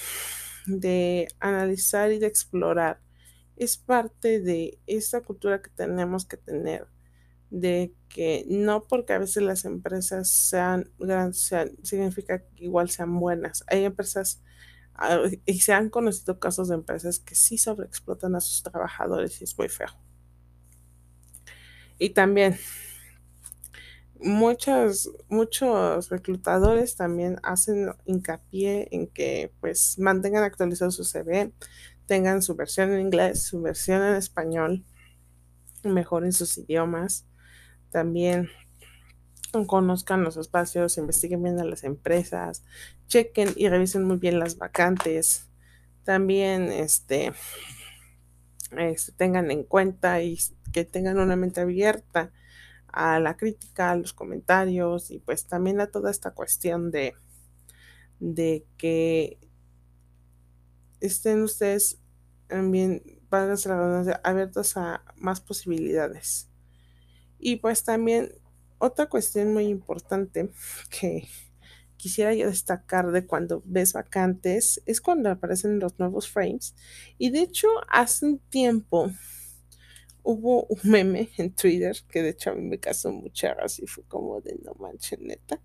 de 0.67 1.29
analizar 1.41 2.13
y 2.13 2.19
de 2.19 2.27
explorar 2.27 3.01
es 3.57 3.77
parte 3.77 4.41
de 4.41 4.79
esta 4.87 5.23
cultura 5.23 5.63
que 5.63 5.71
tenemos 5.71 6.27
que 6.27 6.37
tener 6.37 6.87
de 7.51 7.95
que 8.09 8.45
no 8.49 8.85
porque 8.89 9.13
a 9.13 9.19
veces 9.19 9.43
las 9.43 9.65
empresas 9.65 10.29
sean 10.31 10.91
grandes 10.99 11.51
significa 11.83 12.41
que 12.41 12.65
igual 12.65 12.91
sean 12.91 13.19
buenas. 13.19 13.65
Hay 13.69 13.85
empresas 13.85 14.43
Ah, 14.99 15.21
y 15.45 15.61
se 15.61 15.75
han 15.75 15.91
conocido 15.91 16.41
casos 16.41 16.69
de 16.69 16.75
empresas 16.75 17.19
que 17.19 17.35
sí 17.35 17.59
sobreexplotan 17.59 18.35
a 18.35 18.41
sus 18.41 18.63
trabajadores 18.63 19.41
y 19.41 19.45
es 19.45 19.57
muy 19.59 19.69
feo. 19.69 19.89
Y 21.99 22.11
también 22.11 22.59
muchos, 24.21 25.11
muchos 25.29 26.09
reclutadores 26.09 26.97
también 26.97 27.39
hacen 27.43 27.91
hincapié 28.05 28.89
en 28.91 29.07
que 29.07 29.53
pues 29.61 29.99
mantengan 29.99 30.45
actualizado 30.45 30.91
su 30.91 31.05
CV, 31.05 31.53
tengan 32.07 32.43
su 32.43 32.55
versión 32.55 32.93
en 32.93 33.01
inglés, 33.01 33.43
su 33.43 33.61
versión 33.61 34.03
en 34.03 34.15
español, 34.15 34.85
mejoren 35.83 36.33
sus 36.33 36.59
idiomas. 36.59 37.27
También 37.91 38.49
conozcan 39.67 40.23
los 40.23 40.37
espacios, 40.37 40.99
investiguen 40.99 41.43
bien 41.43 41.61
a 41.61 41.65
las 41.65 41.85
empresas, 41.85 42.65
chequen 43.07 43.53
y 43.57 43.69
revisen 43.69 44.05
muy 44.05 44.19
bien 44.19 44.39
las 44.39 44.59
vacantes. 44.59 45.49
También 46.05 46.71
este, 46.71 47.33
este, 48.77 49.13
tengan 49.13 49.51
en 49.51 49.65
cuenta 49.65 50.23
y 50.23 50.39
que 50.73 50.85
tengan 50.85 51.19
una 51.19 51.37
mente 51.37 51.61
abierta 51.61 52.33
a 52.89 53.21
la 53.21 53.37
crítica, 53.37 53.91
a 53.91 53.97
los 53.97 54.13
comentarios 54.13 55.11
y 55.11 55.19
pues 55.19 55.47
también 55.47 55.81
a 55.81 55.91
toda 55.91 56.11
esta 56.11 56.33
cuestión 56.33 56.91
de, 56.91 57.15
de 58.21 58.67
que 58.77 59.39
estén 61.01 61.43
ustedes 61.43 61.99
también, 62.47 63.03
abiertos 64.23 64.77
a 64.77 65.03
más 65.17 65.41
posibilidades. 65.41 66.49
Y 67.39 67.57
pues 67.57 67.85
también 67.85 68.33
otra 68.79 69.09
cuestión 69.09 69.53
muy 69.53 69.67
importante 69.67 70.51
que 70.91 71.29
quisiera 71.97 72.35
yo 72.35 72.49
destacar 72.49 73.11
de 73.11 73.27
cuando 73.27 73.63
ves 73.65 73.95
vacantes 73.95 74.83
es 74.87 75.01
cuando 75.01 75.31
aparecen 75.31 75.79
los 75.79 75.99
nuevos 75.99 76.29
frames. 76.29 76.75
Y 77.19 77.31
de 77.31 77.41
hecho, 77.41 77.69
hace 77.89 78.27
un 78.27 78.39
tiempo 78.39 79.11
hubo 80.27 80.65
un 80.67 80.81
meme 80.85 81.31
en 81.39 81.55
Twitter 81.55 81.97
que 82.11 82.23
de 82.23 82.31
hecho 82.31 82.51
a 82.51 82.55
mí 82.55 82.63
me 82.63 82.79
causó 82.79 83.13
mucha 83.13 83.55
gracia 83.55 83.85
y 83.85 83.87
fue 83.87 84.05
como 84.05 84.41
de 84.41 84.59
no 84.65 84.75
manches, 84.75 85.21
neta. 85.21 85.61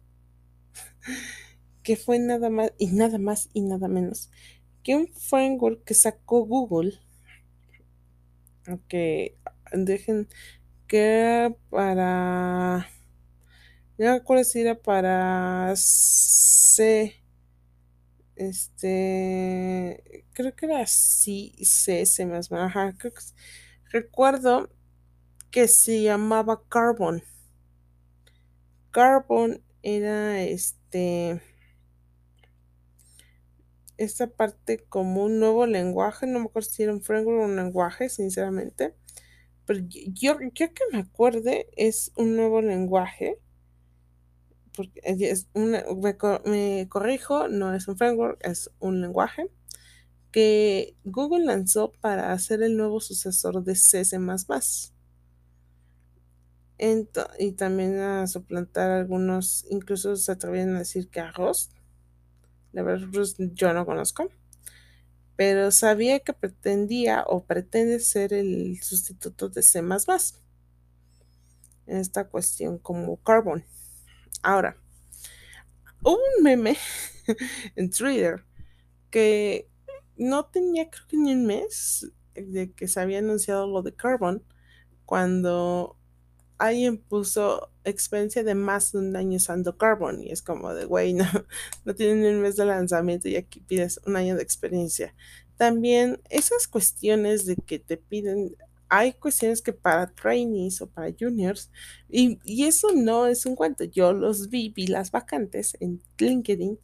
que 1.83 1.95
fue 1.95 2.19
nada 2.19 2.49
más 2.49 2.73
y 2.77 2.87
nada 2.87 3.17
más 3.17 3.49
y 3.53 3.61
nada 3.61 3.87
menos 3.87 4.29
que 4.83 4.95
un 4.95 5.07
framework 5.07 5.83
que 5.83 5.93
sacó 5.93 6.45
Google, 6.45 6.99
que 8.87 9.37
dejen 9.73 10.27
que 10.87 11.55
para, 11.69 12.87
no 13.97 14.13
recuerdo 14.13 14.43
si 14.43 14.61
era 14.61 14.75
para 14.75 15.73
C, 15.75 17.15
este, 18.35 20.25
creo 20.33 20.55
que 20.55 20.65
era 20.65 20.85
C, 20.87 21.51
C, 21.61 22.05
C 22.05 22.25
más, 22.25 22.51
ajá, 22.51 22.95
creo 22.97 23.13
que, 23.13 23.21
recuerdo 23.91 24.69
que 25.51 25.67
se 25.67 26.01
llamaba 26.01 26.61
Carbon. 26.69 27.23
Carbon 28.91 29.61
era 29.83 30.41
este 30.41 31.41
esta 33.97 34.27
parte 34.27 34.83
como 34.89 35.23
un 35.25 35.39
nuevo 35.39 35.67
lenguaje, 35.67 36.25
no 36.25 36.39
me 36.39 36.45
acuerdo 36.45 36.69
si 36.69 36.81
era 36.83 36.91
un 36.91 37.01
framework 37.01 37.41
o 37.41 37.45
un 37.45 37.55
lenguaje, 37.55 38.09
sinceramente, 38.09 38.95
pero 39.65 39.79
yo, 39.87 40.37
que 40.39 40.71
me 40.91 40.99
acuerde 40.99 41.67
es 41.75 42.11
un 42.15 42.35
nuevo 42.35 42.61
lenguaje, 42.61 43.37
porque 44.75 45.01
es 45.03 45.47
una, 45.53 45.83
me, 46.45 46.87
corrijo, 46.89 47.47
no 47.47 47.75
es 47.75 47.87
un 47.87 47.95
framework, 47.95 48.39
es 48.43 48.71
un 48.79 49.01
lenguaje 49.01 49.49
que 50.31 50.95
Google 51.03 51.45
lanzó 51.45 51.91
para 52.01 52.31
hacer 52.31 52.63
el 52.63 52.77
nuevo 52.77 52.99
sucesor 53.01 53.63
de 53.63 53.75
C++. 53.75 54.01
y 57.39 57.51
también 57.51 57.99
a 57.99 58.27
suplantar 58.27 58.91
algunos, 58.91 59.65
incluso 59.69 60.15
se 60.15 60.31
atrevían 60.31 60.75
a 60.75 60.79
decir 60.79 61.09
que 61.09 61.19
a 61.19 61.31
Rust. 61.31 61.73
La 62.71 62.83
verdad, 62.83 63.07
yo 63.53 63.73
no 63.73 63.85
conozco. 63.85 64.29
Pero 65.35 65.71
sabía 65.71 66.19
que 66.19 66.33
pretendía 66.33 67.23
o 67.27 67.43
pretende 67.43 67.99
ser 67.99 68.33
el 68.33 68.81
sustituto 68.81 69.49
de 69.49 69.63
C 69.63 69.79
en 71.87 71.97
esta 71.97 72.27
cuestión 72.27 72.77
como 72.77 73.17
Carbon. 73.17 73.63
Ahora, 74.43 74.77
hubo 76.03 76.19
un 76.37 76.43
meme 76.43 76.77
en 77.75 77.89
Twitter 77.89 78.43
que 79.09 79.70
no 80.21 80.45
tenía 80.45 80.89
creo 80.89 81.07
que 81.07 81.17
ni 81.17 81.33
un 81.33 81.47
mes 81.47 82.11
de 82.35 82.71
que 82.73 82.87
se 82.87 82.99
había 82.99 83.19
anunciado 83.19 83.67
lo 83.67 83.81
de 83.81 83.93
Carbon 83.95 84.43
cuando 85.05 85.97
alguien 86.59 86.97
puso 86.99 87.71
experiencia 87.83 88.43
de 88.43 88.53
más 88.53 88.91
de 88.91 88.99
un 88.99 89.15
año 89.15 89.37
usando 89.37 89.77
Carbon 89.77 90.21
y 90.23 90.31
es 90.31 90.43
como 90.43 90.73
de, 90.75 90.85
güey, 90.85 91.13
no, 91.15 91.25
no 91.85 91.95
tienen 91.95 92.35
un 92.35 92.41
mes 92.41 92.55
de 92.55 92.65
lanzamiento 92.65 93.27
y 93.29 93.35
aquí 93.35 93.61
pides 93.61 93.99
un 94.05 94.15
año 94.15 94.35
de 94.35 94.43
experiencia. 94.43 95.15
También 95.57 96.21
esas 96.29 96.67
cuestiones 96.67 97.47
de 97.47 97.55
que 97.55 97.79
te 97.79 97.97
piden, 97.97 98.55
hay 98.89 99.13
cuestiones 99.13 99.61
que 99.63 99.73
para 99.73 100.13
trainees 100.13 100.81
o 100.81 100.87
para 100.87 101.13
juniors, 101.19 101.71
y, 102.09 102.39
y 102.43 102.65
eso 102.65 102.89
no 102.95 103.25
es 103.25 103.45
un 103.47 103.55
cuento, 103.55 103.85
yo 103.85 104.13
los 104.13 104.49
vi, 104.49 104.69
vi 104.69 104.85
las 104.87 105.11
vacantes 105.11 105.75
en 105.79 106.01
LinkedIn 106.19 106.79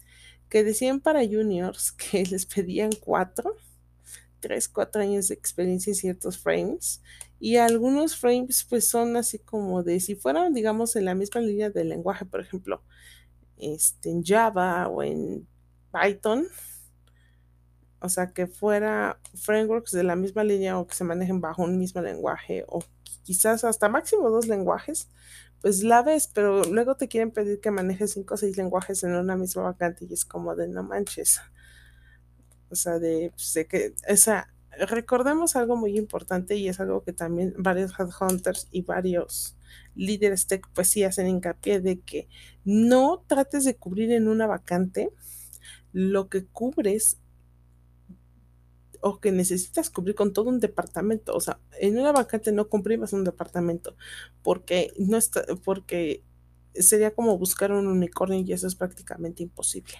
que 0.49 0.63
decían 0.63 0.99
para 0.99 1.25
juniors 1.25 1.91
que 1.91 2.23
les 2.25 2.45
pedían 2.45 2.91
cuatro 2.99 3.55
3, 4.39 4.67
4 4.69 5.01
años 5.01 5.27
de 5.27 5.35
experiencia 5.35 5.91
en 5.91 5.95
ciertos 5.95 6.37
frames. 6.37 7.01
Y 7.39 7.57
algunos 7.57 8.15
frames 8.15 8.65
pues 8.67 8.87
son 8.89 9.15
así 9.15 9.39
como 9.39 9.83
de 9.83 9.99
si 9.99 10.15
fueran, 10.15 10.53
digamos, 10.53 10.95
en 10.95 11.05
la 11.05 11.15
misma 11.15 11.41
línea 11.41 11.69
del 11.69 11.89
lenguaje, 11.89 12.25
por 12.25 12.41
ejemplo, 12.41 12.81
este, 13.57 14.09
en 14.09 14.23
Java 14.23 14.87
o 14.87 15.03
en 15.03 15.47
Python. 15.91 16.47
O 17.99 18.09
sea, 18.09 18.27
que 18.33 18.47
fuera 18.47 19.19
frameworks 19.35 19.91
de 19.91 20.03
la 20.03 20.15
misma 20.15 20.43
línea 20.43 20.77
o 20.77 20.87
que 20.87 20.95
se 20.95 21.03
manejen 21.03 21.41
bajo 21.41 21.63
un 21.63 21.77
mismo 21.77 22.01
lenguaje 22.01 22.63
o 22.67 22.83
quizás 23.23 23.63
hasta 23.63 23.89
máximo 23.89 24.29
dos 24.29 24.47
lenguajes, 24.47 25.09
pues 25.61 25.83
la 25.83 26.03
ves, 26.03 26.29
pero 26.33 26.63
luego 26.65 26.95
te 26.95 27.07
quieren 27.07 27.31
pedir 27.31 27.59
que 27.59 27.71
manejes 27.71 28.13
cinco 28.13 28.35
o 28.35 28.37
seis 28.37 28.57
lenguajes 28.57 29.03
en 29.03 29.15
una 29.15 29.35
misma 29.35 29.63
vacante 29.63 30.05
y 30.05 30.13
es 30.13 30.25
como 30.25 30.55
de 30.55 30.67
no 30.67 30.83
manches. 30.83 31.41
O 32.69 32.75
sea, 32.75 32.99
de, 32.99 33.31
pues, 33.35 33.65
que, 33.67 33.95
o 34.11 34.17
sea, 34.17 34.47
recordemos 34.85 35.55
algo 35.55 35.75
muy 35.75 35.97
importante 35.97 36.55
y 36.55 36.67
es 36.67 36.79
algo 36.79 37.03
que 37.03 37.13
también 37.13 37.53
varios 37.57 37.93
headhunters 37.97 38.67
y 38.71 38.81
varios 38.81 39.57
líderes 39.95 40.47
tech 40.47 40.67
pues 40.73 40.89
sí 40.89 41.03
hacen 41.03 41.27
hincapié 41.27 41.81
de 41.81 41.99
que 42.01 42.27
no 42.63 43.23
trates 43.27 43.65
de 43.65 43.75
cubrir 43.75 44.11
en 44.11 44.27
una 44.27 44.47
vacante 44.47 45.11
lo 45.91 46.29
que 46.29 46.45
cubres 46.45 47.19
que 49.15 49.31
necesitas 49.31 49.89
cubrir 49.89 50.15
con 50.15 50.33
todo 50.33 50.49
un 50.49 50.59
departamento. 50.59 51.33
O 51.35 51.39
sea, 51.39 51.59
en 51.79 51.97
una 51.97 52.11
vacante 52.11 52.51
no 52.51 52.69
comprimas 52.69 53.13
un 53.13 53.23
departamento 53.23 53.95
porque 54.43 54.93
no 54.97 55.17
está, 55.17 55.45
porque 55.63 56.23
sería 56.73 57.13
como 57.13 57.37
buscar 57.37 57.71
un 57.71 57.87
unicornio 57.87 58.39
y 58.39 58.53
eso 58.53 58.67
es 58.67 58.75
prácticamente 58.75 59.43
imposible. 59.43 59.93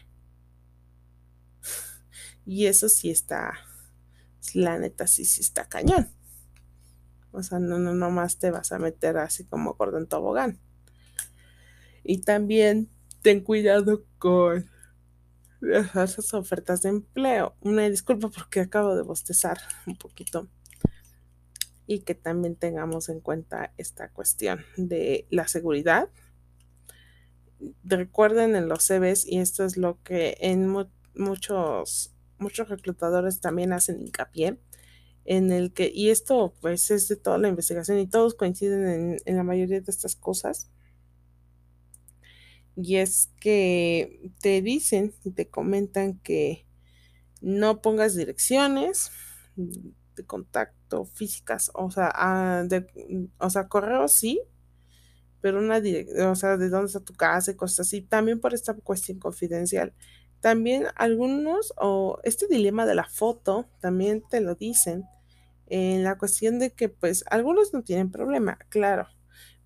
Y 2.46 2.68
eso 2.68 2.88
sí 2.88 3.10
está, 3.10 3.54
la 4.54 4.80
neta 4.80 5.06
sí, 5.08 5.26
sí 5.26 5.42
está 5.42 5.68
cañón. 5.68 6.10
O 7.32 7.44
sea, 7.44 7.60
no, 7.60 7.78
no, 7.78 7.94
no 7.94 8.10
más 8.10 8.38
te 8.38 8.52
vas 8.52 8.72
a 8.72 8.80
meter 8.80 9.18
así 9.18 9.44
como 9.44 9.76
cordón 9.76 10.08
tobogán. 10.08 10.60
Y 12.04 12.20
también 12.20 12.90
ten 13.22 13.42
cuidado 13.42 14.06
con 14.18 14.70
esas 15.62 16.34
ofertas 16.34 16.82
de 16.82 16.90
empleo. 16.90 17.56
Una 17.62 17.90
disculpa 17.90 18.30
porque 18.30 18.62
acabo 18.62 18.96
de 18.96 19.04
bostezar 19.04 19.58
un 19.86 19.98
poquito. 19.98 20.48
Y 21.86 22.00
que 22.00 22.16
también 22.16 22.56
tengamos 22.56 23.10
en 23.10 23.22
cuenta 23.22 23.74
esta 23.78 24.10
cuestión 24.10 24.60
de 24.76 25.26
la 25.30 25.48
seguridad. 25.48 26.10
Recuerden 27.84 28.56
en 28.56 28.68
los 28.68 28.84
CVs, 28.84 29.26
y 29.26 29.40
esto 29.40 29.64
es 29.64 29.78
lo 29.78 30.02
que 30.04 30.38
en 30.42 30.68
muchos 31.16 32.14
muchos 32.40 32.70
reclutadores 32.70 33.40
también 33.40 33.74
hacen 33.74 34.02
hincapié 34.02 34.60
en 35.26 35.52
el 35.52 35.74
que, 35.74 35.92
y 35.94 36.10
esto 36.10 36.54
pues 36.62 36.90
es 36.90 37.08
de 37.08 37.18
toda 37.18 37.38
la 37.38 37.50
investigación 37.50 38.00
y 38.00 38.08
todos 38.08 38.34
coinciden 38.34 38.88
en, 38.88 39.18
en 39.26 39.36
la 39.36 39.44
mayoría 39.44 39.82
de 39.82 39.92
estas 39.92 40.16
cosas, 40.16 40.72
y 42.78 42.98
es 42.98 43.32
que 43.40 44.32
te 44.40 44.62
dicen 44.62 45.14
y 45.24 45.32
te 45.32 45.50
comentan 45.50 46.20
que 46.20 46.66
no 47.42 47.82
pongas 47.82 48.16
direcciones 48.16 49.12
de 49.56 50.26
contacto 50.26 51.06
físicas, 51.06 51.72
o 51.74 51.92
sea, 51.92 52.12
ah, 52.14 52.64
de, 52.68 52.88
o 53.40 53.50
sea, 53.50 53.68
correo 53.68 54.08
sí, 54.08 54.42
pero 55.42 55.60
una 55.60 55.82
dirección, 55.82 56.28
o 56.28 56.36
sea, 56.36 56.58
de 56.58 56.70
dónde 56.70 56.88
está 56.88 57.00
tu 57.00 57.14
casa 57.14 57.52
y 57.52 57.56
cosas 57.56 57.88
así, 57.88 58.02
también 58.02 58.40
por 58.40 58.54
esta 58.54 58.74
cuestión 58.76 59.20
confidencial. 59.20 59.94
También 60.40 60.86
algunos, 60.96 61.74
o 61.78 62.20
este 62.24 62.48
dilema 62.48 62.86
de 62.86 62.96
la 62.96 63.06
foto, 63.06 63.68
también 63.80 64.24
te 64.30 64.42
lo 64.42 64.56
dicen, 64.56 65.06
en 65.68 66.04
la 66.04 66.18
cuestión 66.18 66.60
de 66.60 66.72
que 66.72 66.90
pues 66.90 67.26
algunos 67.30 67.74
no 67.74 67.84
tienen 67.84 68.12
problema, 68.12 68.58
claro, 68.70 69.08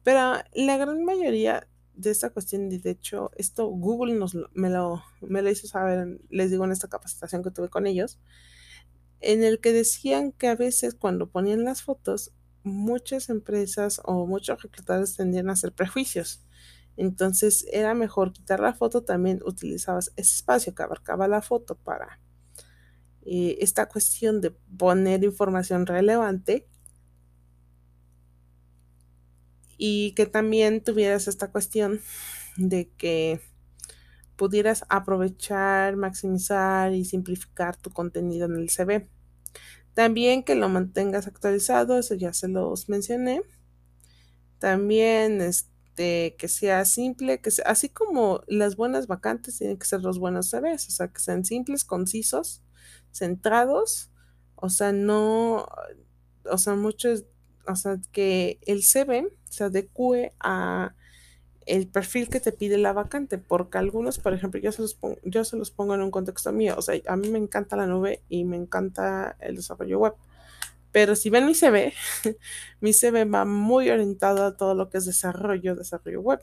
pero 0.03 0.35
la 0.53 0.77
gran 0.77 1.03
mayoría 1.03 1.67
de 1.95 2.11
esta 2.11 2.29
cuestión, 2.31 2.69
de 2.69 2.89
hecho, 2.89 3.31
esto 3.35 3.67
Google 3.67 4.13
nos, 4.15 4.35
me, 4.53 4.69
lo, 4.69 5.03
me 5.21 5.41
lo 5.41 5.49
hizo 5.49 5.67
saber, 5.67 6.19
les 6.29 6.51
digo, 6.51 6.65
en 6.65 6.71
esta 6.71 6.87
capacitación 6.87 7.43
que 7.43 7.51
tuve 7.51 7.69
con 7.69 7.87
ellos, 7.87 8.19
en 9.19 9.43
el 9.43 9.59
que 9.59 9.73
decían 9.73 10.31
que 10.31 10.47
a 10.47 10.55
veces 10.55 10.95
cuando 10.95 11.29
ponían 11.29 11.63
las 11.63 11.83
fotos, 11.83 12.33
muchas 12.63 13.29
empresas 13.29 14.01
o 14.03 14.25
muchos 14.25 14.61
reclutadores 14.61 15.15
tendían 15.15 15.49
a 15.49 15.53
hacer 15.53 15.73
prejuicios. 15.73 16.43
Entonces 16.97 17.65
era 17.71 17.93
mejor 17.93 18.33
quitar 18.33 18.59
la 18.59 18.73
foto, 18.73 19.03
también 19.03 19.41
utilizabas 19.45 20.11
ese 20.15 20.35
espacio 20.35 20.75
que 20.75 20.83
abarcaba 20.83 21.27
la 21.27 21.41
foto 21.41 21.75
para 21.75 22.19
eh, 23.23 23.57
esta 23.61 23.87
cuestión 23.87 24.41
de 24.41 24.51
poner 24.51 25.23
información 25.23 25.85
relevante 25.85 26.67
y 29.83 30.13
que 30.13 30.27
también 30.27 30.83
tuvieras 30.83 31.27
esta 31.27 31.51
cuestión 31.51 32.01
de 32.55 32.91
que 32.97 33.41
pudieras 34.35 34.85
aprovechar, 34.89 35.95
maximizar 35.95 36.93
y 36.93 37.03
simplificar 37.03 37.77
tu 37.77 37.89
contenido 37.89 38.45
en 38.45 38.57
el 38.57 38.69
CV. 38.69 39.09
También 39.95 40.43
que 40.43 40.53
lo 40.53 40.69
mantengas 40.69 41.25
actualizado, 41.25 41.97
eso 41.97 42.13
ya 42.13 42.31
se 42.31 42.47
los 42.47 42.89
mencioné. 42.89 43.41
También 44.59 45.41
este, 45.41 46.35
que 46.37 46.47
sea 46.47 46.85
simple, 46.85 47.41
que 47.41 47.49
así 47.65 47.89
como 47.89 48.43
las 48.45 48.75
buenas 48.75 49.07
vacantes 49.07 49.57
tienen 49.57 49.79
que 49.79 49.87
ser 49.87 50.01
los 50.01 50.19
buenos 50.19 50.51
CVs, 50.51 50.89
o 50.89 50.91
sea, 50.91 51.07
que 51.07 51.19
sean 51.19 51.43
simples, 51.43 51.85
concisos, 51.85 52.61
centrados, 53.11 54.11
o 54.53 54.69
sea, 54.69 54.91
no, 54.91 55.65
o 56.45 56.57
sea, 56.59 56.75
muchos, 56.75 57.25
o 57.67 57.75
sea, 57.75 57.97
que 58.11 58.59
el 58.65 58.83
CV 58.83 59.27
se 59.49 59.65
adecue 59.65 60.33
a 60.39 60.93
el 61.65 61.87
perfil 61.87 62.29
que 62.29 62.39
te 62.39 62.51
pide 62.51 62.77
la 62.77 62.93
vacante, 62.93 63.37
porque 63.37 63.77
algunos, 63.77 64.19
por 64.19 64.33
ejemplo, 64.33 64.59
yo 64.59 64.71
se 64.71 64.81
los 64.81 64.95
pongo, 64.95 65.17
yo 65.23 65.43
se 65.45 65.57
los 65.57 65.71
pongo 65.71 65.95
en 65.95 66.01
un 66.01 66.11
contexto 66.11 66.51
mío, 66.51 66.75
o 66.77 66.81
sea, 66.81 66.99
a 67.07 67.15
mí 67.15 67.29
me 67.29 67.39
encanta 67.39 67.75
la 67.75 67.87
nube 67.87 68.23
y 68.29 68.43
me 68.45 68.57
encanta 68.57 69.37
el 69.39 69.55
desarrollo 69.55 69.99
web. 69.99 70.13
Pero 70.91 71.15
si 71.15 71.29
ven 71.29 71.45
mi 71.45 71.55
CV, 71.55 71.93
mi 72.81 72.93
CV 72.93 73.25
va 73.25 73.45
muy 73.45 73.89
orientado 73.89 74.45
a 74.45 74.57
todo 74.57 74.75
lo 74.75 74.89
que 74.89 74.97
es 74.97 75.05
desarrollo, 75.05 75.75
desarrollo 75.75 76.21
web, 76.21 76.41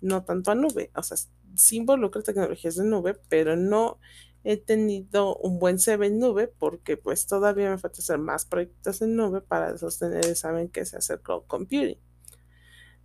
no 0.00 0.24
tanto 0.24 0.50
a 0.50 0.54
nube. 0.54 0.90
O 0.94 1.02
sea, 1.02 1.16
sí 1.56 1.76
involucra 1.76 2.22
tecnologías 2.22 2.76
de 2.76 2.84
nube, 2.84 3.16
pero 3.28 3.56
no 3.56 3.98
he 4.42 4.56
tenido 4.56 5.36
un 5.36 5.58
buen 5.58 5.78
CV 5.78 6.06
en 6.06 6.18
nube 6.18 6.48
porque 6.48 6.96
pues 6.96 7.26
todavía 7.26 7.70
me 7.70 7.78
falta 7.78 8.00
hacer 8.00 8.18
más 8.18 8.46
proyectos 8.46 9.02
en 9.02 9.16
nube 9.16 9.40
para 9.42 9.76
sostener, 9.76 10.34
saben 10.36 10.68
que 10.68 10.84
se 10.84 10.96
hace 10.96 11.20
cloud 11.20 11.44
computing. 11.46 11.98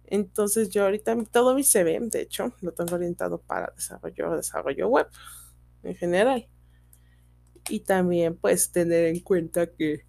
Entonces 0.08 0.70
yo 0.70 0.84
ahorita 0.84 1.18
todo 1.32 1.56
mi 1.56 1.64
CV, 1.64 2.00
de 2.10 2.22
hecho, 2.22 2.54
lo 2.62 2.72
tengo 2.74 2.96
orientado 2.96 3.42
para 3.42 3.74
desarrollo, 3.76 4.36
desarrollo 4.36 4.88
web 4.88 5.08
en 5.84 5.96
general. 5.96 6.48
Y 7.70 7.80
también 7.80 8.38
pues 8.38 8.72
tener 8.72 9.06
en 9.06 9.20
cuenta 9.22 9.68
que 9.68 10.06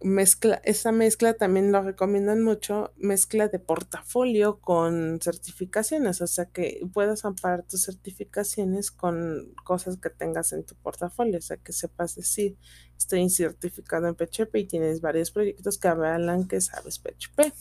mezcla, 0.00 0.60
esa 0.64 0.92
mezcla 0.92 1.34
también 1.34 1.72
lo 1.72 1.82
recomiendan 1.82 2.42
mucho, 2.42 2.92
mezcla 2.96 3.48
de 3.48 3.58
portafolio 3.58 4.60
con 4.60 5.20
certificaciones, 5.20 6.20
o 6.20 6.26
sea 6.26 6.46
que 6.46 6.80
puedas 6.92 7.24
amparar 7.24 7.64
tus 7.64 7.82
certificaciones 7.84 8.90
con 8.90 9.54
cosas 9.64 9.96
que 9.96 10.10
tengas 10.10 10.52
en 10.52 10.64
tu 10.64 10.74
portafolio, 10.76 11.38
o 11.38 11.42
sea 11.42 11.56
que 11.56 11.72
sepas 11.72 12.14
decir, 12.14 12.56
estoy 12.96 13.28
certificado 13.30 14.08
en 14.08 14.14
PHP 14.14 14.54
y 14.56 14.66
tienes 14.66 15.00
varios 15.00 15.30
proyectos 15.30 15.78
que 15.78 15.88
avalan 15.88 16.46
que 16.46 16.60
sabes 16.60 16.98
PHP 16.98 17.52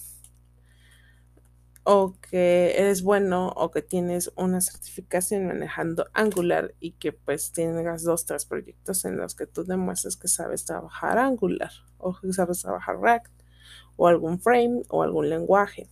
o 1.90 2.16
que 2.20 2.74
eres 2.78 3.02
bueno 3.02 3.48
o 3.56 3.72
que 3.72 3.82
tienes 3.82 4.30
una 4.36 4.60
certificación 4.60 5.48
manejando 5.48 6.06
Angular 6.14 6.76
y 6.82 6.92
que 6.92 7.14
pues 7.14 7.54
tengas 7.54 8.04
dos, 8.04 8.26
tres 8.26 8.44
proyectos 8.44 9.06
en 9.06 9.16
los 9.16 9.36
que 9.36 9.48
tú 9.48 9.64
demuestres 9.64 10.18
que 10.18 10.28
sabes 10.28 10.66
trabajar 10.66 11.18
Angular 11.18 11.72
o 11.98 12.14
que 12.20 12.34
sabes 12.34 12.62
trabajar 12.62 13.00
React 13.00 13.32
o 13.96 14.10
algún 14.10 14.42
frame 14.42 14.82
o 14.90 15.02
algún 15.02 15.30
lenguaje. 15.30 15.88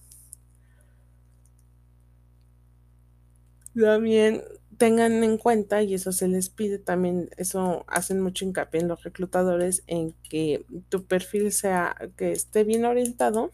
También 3.74 4.44
tengan 4.78 5.24
en 5.24 5.38
cuenta, 5.38 5.82
y 5.82 5.94
eso 5.94 6.12
se 6.12 6.28
les 6.28 6.50
pide 6.50 6.78
también, 6.78 7.30
eso 7.38 7.86
hacen 7.88 8.20
mucho 8.20 8.44
hincapié 8.44 8.82
en 8.82 8.90
los 8.90 9.02
reclutadores, 9.04 9.84
en 9.88 10.14
que 10.30 10.66
tu 10.90 11.06
perfil 11.06 11.54
sea, 11.54 11.96
que 12.18 12.34
esté 12.34 12.66
bien 12.66 12.84
orientado 12.84 13.54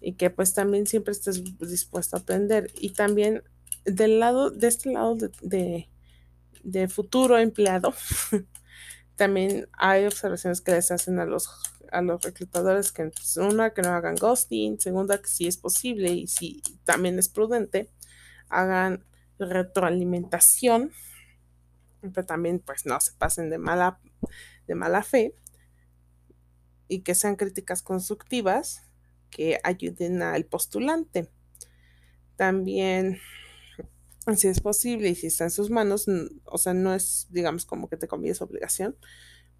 y 0.00 0.14
que 0.14 0.30
pues 0.30 0.54
también 0.54 0.86
siempre 0.86 1.12
estés 1.12 1.42
dispuesto 1.58 2.16
a 2.16 2.20
aprender. 2.20 2.70
Y 2.78 2.90
también 2.90 3.42
del 3.84 4.18
lado, 4.20 4.50
de 4.50 4.68
este 4.68 4.92
lado 4.92 5.16
de, 5.42 5.88
de, 6.62 6.88
futuro 6.88 7.38
empleado, 7.38 7.94
también 9.16 9.68
hay 9.72 10.06
observaciones 10.06 10.60
que 10.60 10.72
les 10.72 10.90
hacen 10.90 11.18
a 11.18 11.26
los, 11.26 11.50
a 11.92 12.00
los 12.02 12.22
reclutadores 12.22 12.92
que 12.92 13.10
una, 13.36 13.70
que 13.74 13.82
no 13.82 13.90
hagan 13.90 14.14
ghosting, 14.14 14.80
segunda, 14.80 15.20
que 15.20 15.28
si 15.28 15.46
es 15.46 15.56
posible 15.56 16.10
y 16.10 16.26
si 16.26 16.62
también 16.84 17.18
es 17.18 17.28
prudente, 17.28 17.90
hagan 18.48 19.04
retroalimentación, 19.38 20.92
pero 22.00 22.24
también 22.26 22.60
pues 22.60 22.86
no 22.86 23.00
se 23.00 23.12
pasen 23.12 23.50
de 23.50 23.58
mala, 23.58 24.00
de 24.66 24.74
mala 24.74 25.02
fe 25.02 25.34
y 26.88 27.00
que 27.00 27.14
sean 27.14 27.36
críticas 27.36 27.82
constructivas 27.82 28.89
que 29.30 29.58
ayuden 29.62 30.22
al 30.22 30.44
postulante. 30.44 31.28
También, 32.36 33.18
si 34.36 34.48
es 34.48 34.60
posible 34.60 35.08
y 35.08 35.14
si 35.14 35.28
está 35.28 35.44
en 35.44 35.50
sus 35.50 35.70
manos, 35.70 36.06
o 36.44 36.58
sea, 36.58 36.74
no 36.74 36.94
es, 36.94 37.28
digamos, 37.30 37.64
como 37.64 37.88
que 37.88 37.96
te 37.96 38.08
conviene 38.08 38.32
esa 38.32 38.44
obligación, 38.44 38.96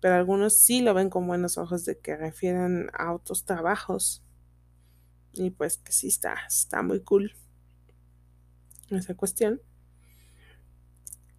pero 0.00 0.14
algunos 0.14 0.56
sí 0.56 0.80
lo 0.80 0.94
ven 0.94 1.10
con 1.10 1.26
buenos 1.26 1.58
ojos 1.58 1.84
de 1.84 1.98
que 1.98 2.16
refieran 2.16 2.90
a 2.92 3.12
otros 3.12 3.44
trabajos. 3.44 4.24
Y 5.32 5.50
pues 5.50 5.78
que 5.78 5.92
sí 5.92 6.08
está, 6.08 6.34
está 6.48 6.82
muy 6.82 7.00
cool 7.02 7.32
esa 8.90 9.14
cuestión. 9.14 9.60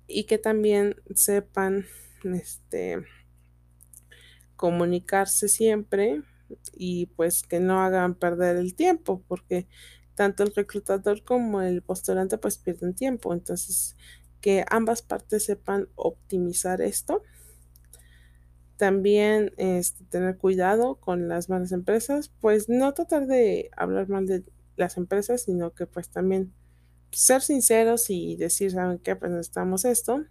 Y 0.07 0.25
que 0.25 0.38
también 0.38 0.95
sepan 1.15 1.86
este 2.23 3.03
comunicarse 4.55 5.47
siempre 5.47 6.21
y 6.74 7.08
pues 7.08 7.43
que 7.43 7.60
no 7.60 7.82
hagan 7.82 8.16
perder 8.16 8.58
el 8.58 8.76
tiempo, 8.76 9.24
porque 9.28 9.68
tanto 10.16 10.43
el 10.43 10.54
reclutador 10.54 11.24
como 11.24 11.62
el 11.62 11.82
postulante 11.82 12.38
pues 12.38 12.58
pierden 12.58 12.93
tiempo. 12.93 13.34
Entonces, 13.34 13.95
que 14.41 14.66
ambas 14.70 15.02
partes 15.02 15.45
sepan 15.45 15.88
optimizar 15.95 16.82
esto. 16.82 17.24
También 18.78 19.54
este, 19.58 20.04
tener 20.06 20.38
cuidado 20.38 20.95
con 20.95 21.28
las 21.28 21.49
malas 21.49 21.72
empresas, 21.72 22.32
pues 22.39 22.68
no 22.68 22.93
tratar 22.93 23.28
de 23.28 23.70
hablar 23.78 24.10
mal 24.10 24.26
de 24.26 24.43
las 24.76 24.97
empresas, 24.97 25.43
sino 25.43 25.74
que 25.74 25.86
pues 25.86 26.10
también 26.10 26.54
ser 27.12 27.41
sinceros 27.41 28.10
y 28.10 28.36
decir, 28.38 28.72
¿saben 28.72 28.97
qué? 28.97 29.16
Pues 29.16 29.32
necesitamos 29.32 29.86
esto 29.86 30.26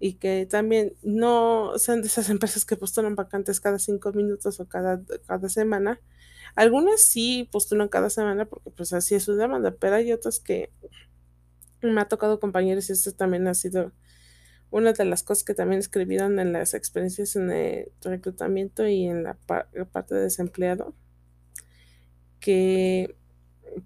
y 0.00 0.14
que 0.14 0.46
también 0.46 0.94
no 1.02 1.78
sean 1.78 2.00
de 2.00 2.08
esas 2.08 2.30
empresas 2.30 2.64
que 2.64 2.76
postulan 2.76 3.14
vacantes 3.14 3.60
cada 3.60 3.78
cinco 3.78 4.12
minutos 4.12 4.58
o 4.58 4.66
cada, 4.66 5.02
cada 5.26 5.48
semana. 5.50 6.00
Algunas 6.56 7.02
sí 7.02 7.48
postulan 7.52 7.88
cada 7.88 8.10
semana 8.10 8.46
porque 8.46 8.70
pues 8.70 8.92
así 8.94 9.14
es 9.14 9.24
su 9.24 9.36
demanda, 9.36 9.76
pero 9.78 9.96
hay 9.96 10.10
otras 10.12 10.40
que 10.40 10.72
me 11.82 12.00
ha 12.00 12.08
tocado 12.08 12.40
compañeros 12.40 12.88
y 12.88 12.92
esto 12.92 13.12
también 13.12 13.46
ha 13.46 13.54
sido 13.54 13.92
una 14.70 14.92
de 14.92 15.04
las 15.04 15.22
cosas 15.22 15.44
que 15.44 15.54
también 15.54 15.80
escribieron 15.80 16.38
en 16.38 16.52
las 16.52 16.74
experiencias 16.74 17.36
en 17.36 17.50
el 17.50 17.92
reclutamiento 18.00 18.86
y 18.86 19.04
en 19.04 19.22
la, 19.22 19.36
la 19.72 19.84
parte 19.84 20.14
de 20.14 20.22
desempleado, 20.22 20.94
que 22.38 23.16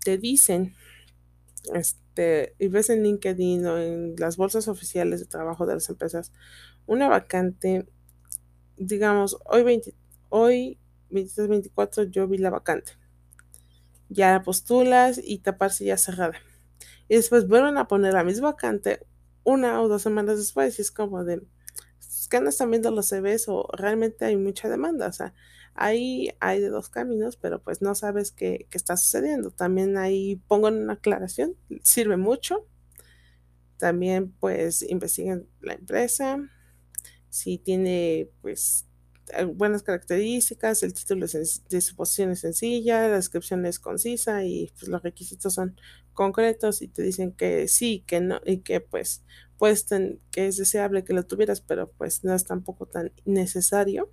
te 0.04 0.18
dicen, 0.18 0.74
este, 1.72 2.54
y 2.58 2.68
ves 2.68 2.90
en 2.90 3.02
LinkedIn 3.02 3.66
o 3.66 3.78
en 3.78 4.14
las 4.18 4.36
bolsas 4.36 4.68
oficiales 4.68 5.20
de 5.20 5.26
trabajo 5.26 5.66
de 5.66 5.74
las 5.74 5.88
empresas 5.88 6.32
una 6.86 7.08
vacante, 7.08 7.86
digamos, 8.76 9.38
hoy, 9.46 9.62
20, 9.62 9.94
hoy 10.28 10.78
23, 11.10 11.48
24 11.48 12.04
yo 12.04 12.28
vi 12.28 12.38
la 12.38 12.50
vacante. 12.50 12.92
Ya 14.08 14.32
la 14.32 14.42
postulas 14.42 15.20
y 15.22 15.38
taparse 15.38 15.84
ya 15.86 15.96
cerrada. 15.96 16.34
Y 17.08 17.16
después 17.16 17.48
vuelven 17.48 17.78
a 17.78 17.88
poner 17.88 18.14
la 18.14 18.24
misma 18.24 18.52
vacante 18.52 19.00
una 19.44 19.80
o 19.80 19.88
dos 19.88 20.02
semanas 20.02 20.38
después 20.38 20.78
y 20.78 20.82
es 20.82 20.90
como 20.90 21.24
de, 21.24 21.42
¿qué 22.30 22.40
no 22.40 22.48
están 22.48 22.70
viendo 22.70 22.90
los 22.90 23.08
CVs 23.08 23.48
o 23.48 23.68
realmente 23.72 24.24
hay 24.24 24.36
mucha 24.36 24.68
demanda? 24.68 25.06
O 25.06 25.12
sea, 25.12 25.34
Ahí 25.74 26.30
hay 26.40 26.60
de 26.60 26.68
dos 26.68 26.88
caminos, 26.88 27.36
pero 27.36 27.62
pues 27.62 27.82
no 27.82 27.94
sabes 27.94 28.32
qué, 28.32 28.68
está 28.70 28.96
sucediendo. 28.96 29.50
También 29.50 29.96
ahí 29.98 30.36
pongo 30.46 30.68
una 30.68 30.94
aclaración, 30.94 31.56
sirve 31.82 32.16
mucho. 32.16 32.66
También 33.76 34.32
pues 34.38 34.82
investiguen 34.82 35.48
la 35.60 35.74
empresa, 35.74 36.38
si 37.28 37.58
tiene 37.58 38.30
pues 38.40 38.86
buenas 39.54 39.82
características, 39.82 40.82
el 40.82 40.94
título 40.94 41.26
de 41.26 41.80
su 41.80 41.96
posición 41.96 42.30
es 42.30 42.40
sencilla, 42.40 43.08
la 43.08 43.16
descripción 43.16 43.64
es 43.66 43.78
concisa 43.78 44.44
y 44.44 44.70
pues, 44.78 44.88
los 44.88 45.02
requisitos 45.02 45.54
son 45.54 45.80
concretos 46.12 46.82
y 46.82 46.88
te 46.88 47.02
dicen 47.02 47.32
que 47.32 47.66
sí, 47.68 48.04
que 48.06 48.20
no 48.20 48.40
y 48.44 48.58
que 48.58 48.80
pues 48.80 49.24
pues 49.58 49.86
que 50.30 50.46
es 50.46 50.56
deseable 50.56 51.04
que 51.04 51.14
lo 51.14 51.24
tuvieras, 51.24 51.60
pero 51.60 51.90
pues 51.90 52.22
no 52.24 52.34
es 52.34 52.44
tampoco 52.44 52.86
tan 52.86 53.12
necesario 53.24 54.12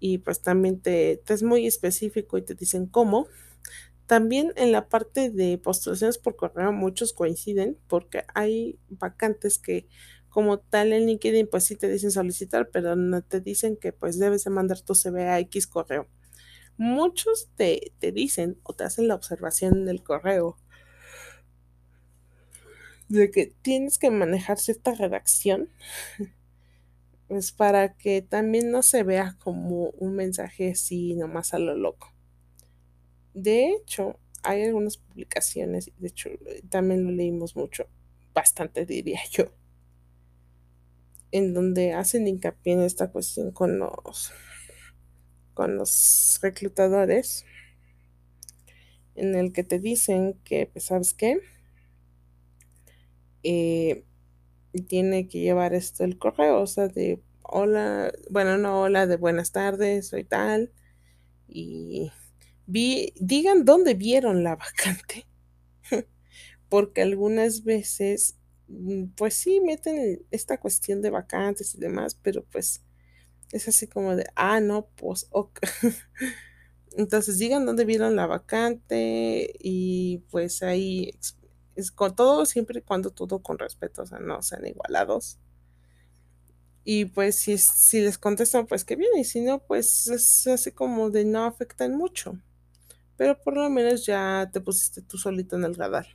y 0.00 0.18
pues 0.18 0.42
también 0.42 0.80
te, 0.80 1.22
es 1.28 1.42
muy 1.42 1.66
específico 1.66 2.38
y 2.38 2.42
te 2.42 2.54
dicen 2.54 2.86
cómo. 2.86 3.28
También 4.06 4.52
en 4.56 4.72
la 4.72 4.88
parte 4.88 5.30
de 5.30 5.56
postulaciones 5.58 6.18
por 6.18 6.34
correo 6.34 6.72
muchos 6.72 7.12
coinciden 7.12 7.78
porque 7.86 8.24
hay 8.34 8.78
vacantes 8.88 9.58
que 9.58 9.86
como 10.30 10.58
tal 10.58 10.92
en 10.92 11.06
LinkedIn 11.06 11.48
pues 11.48 11.64
sí 11.64 11.76
te 11.76 11.88
dicen 11.88 12.10
solicitar, 12.10 12.70
pero 12.70 12.96
no 12.96 13.22
te 13.22 13.40
dicen 13.40 13.76
que 13.76 13.92
pues 13.92 14.18
debes 14.18 14.44
de 14.44 14.50
mandar 14.50 14.80
tu 14.80 14.94
CV 14.94 15.28
a 15.28 15.38
X 15.40 15.66
correo. 15.66 16.08
Muchos 16.76 17.50
te, 17.56 17.92
te 17.98 18.10
dicen 18.10 18.58
o 18.62 18.72
te 18.72 18.84
hacen 18.84 19.06
la 19.06 19.14
observación 19.14 19.82
en 19.82 19.88
el 19.88 20.02
correo 20.02 20.56
de 23.08 23.30
que 23.30 23.52
tienes 23.62 23.98
que 23.98 24.10
manejar 24.10 24.58
cierta 24.58 24.94
redacción 24.94 25.68
pues 27.30 27.52
para 27.52 27.94
que 27.94 28.22
también 28.22 28.72
no 28.72 28.82
se 28.82 29.04
vea 29.04 29.36
como 29.38 29.90
un 29.90 30.16
mensaje 30.16 30.72
así 30.72 31.14
nomás 31.14 31.54
a 31.54 31.60
lo 31.60 31.76
loco. 31.76 32.12
De 33.34 33.70
hecho, 33.70 34.18
hay 34.42 34.64
algunas 34.64 34.96
publicaciones, 34.96 35.92
de 35.96 36.08
hecho 36.08 36.28
también 36.70 37.04
lo 37.04 37.12
leímos 37.12 37.54
mucho, 37.54 37.86
bastante 38.34 38.84
diría 38.84 39.20
yo, 39.30 39.44
en 41.30 41.54
donde 41.54 41.92
hacen 41.92 42.26
hincapié 42.26 42.72
en 42.72 42.82
esta 42.82 43.12
cuestión 43.12 43.52
con 43.52 43.78
los, 43.78 44.32
con 45.54 45.76
los 45.76 46.40
reclutadores, 46.42 47.44
en 49.14 49.36
el 49.36 49.52
que 49.52 49.62
te 49.62 49.78
dicen 49.78 50.34
que, 50.42 50.66
pues, 50.66 50.86
¿sabes 50.86 51.14
qué? 51.14 51.38
Eh, 53.44 54.04
tiene 54.88 55.28
que 55.28 55.40
llevar 55.40 55.74
esto 55.74 56.04
el 56.04 56.18
correo, 56.18 56.60
o 56.60 56.66
sea, 56.66 56.88
de 56.88 57.22
hola, 57.42 58.12
bueno, 58.30 58.58
no 58.58 58.82
hola, 58.82 59.06
de 59.06 59.16
buenas 59.16 59.52
tardes, 59.52 60.08
soy 60.08 60.24
tal, 60.24 60.72
y 61.48 62.12
vi, 62.66 63.12
digan 63.16 63.64
dónde 63.64 63.94
vieron 63.94 64.44
la 64.44 64.56
vacante, 64.56 65.26
porque 66.68 67.02
algunas 67.02 67.64
veces, 67.64 68.36
mm, 68.68 69.06
pues 69.16 69.34
sí, 69.34 69.60
meten 69.60 70.22
esta 70.30 70.58
cuestión 70.58 71.02
de 71.02 71.10
vacantes 71.10 71.74
y 71.74 71.78
demás, 71.78 72.14
pero 72.22 72.44
pues 72.44 72.84
es 73.52 73.68
así 73.68 73.86
como 73.88 74.16
de, 74.16 74.26
ah, 74.36 74.60
no, 74.60 74.88
pues, 74.96 75.26
ok. 75.30 75.60
Entonces 76.96 77.38
digan 77.38 77.66
dónde 77.66 77.84
vieron 77.84 78.16
la 78.16 78.26
vacante 78.26 79.54
y 79.60 80.18
pues 80.30 80.62
ahí 80.62 81.12
con 81.90 82.14
todo, 82.14 82.46
siempre 82.46 82.80
y 82.80 82.82
cuando 82.82 83.10
todo 83.10 83.40
con 83.40 83.58
respeto, 83.58 84.02
o 84.02 84.06
sea, 84.06 84.18
no 84.18 84.42
sean 84.42 84.66
igualados. 84.66 85.38
Y 86.84 87.06
pues 87.06 87.36
si, 87.36 87.58
si 87.58 88.00
les 88.00 88.18
contestan, 88.18 88.66
pues 88.66 88.84
que 88.84 88.96
bien, 88.96 89.10
y 89.18 89.24
si 89.24 89.40
no, 89.40 89.60
pues 89.60 90.08
es 90.08 90.46
así 90.46 90.72
como 90.72 91.10
de 91.10 91.24
no 91.24 91.44
afectan 91.44 91.96
mucho. 91.96 92.38
Pero 93.16 93.38
por 93.40 93.54
lo 93.54 93.68
menos 93.70 94.06
ya 94.06 94.50
te 94.52 94.60
pusiste 94.60 95.02
tú 95.02 95.18
solito 95.18 95.56
en 95.56 95.64
el 95.64 95.74
radar. 95.74 96.06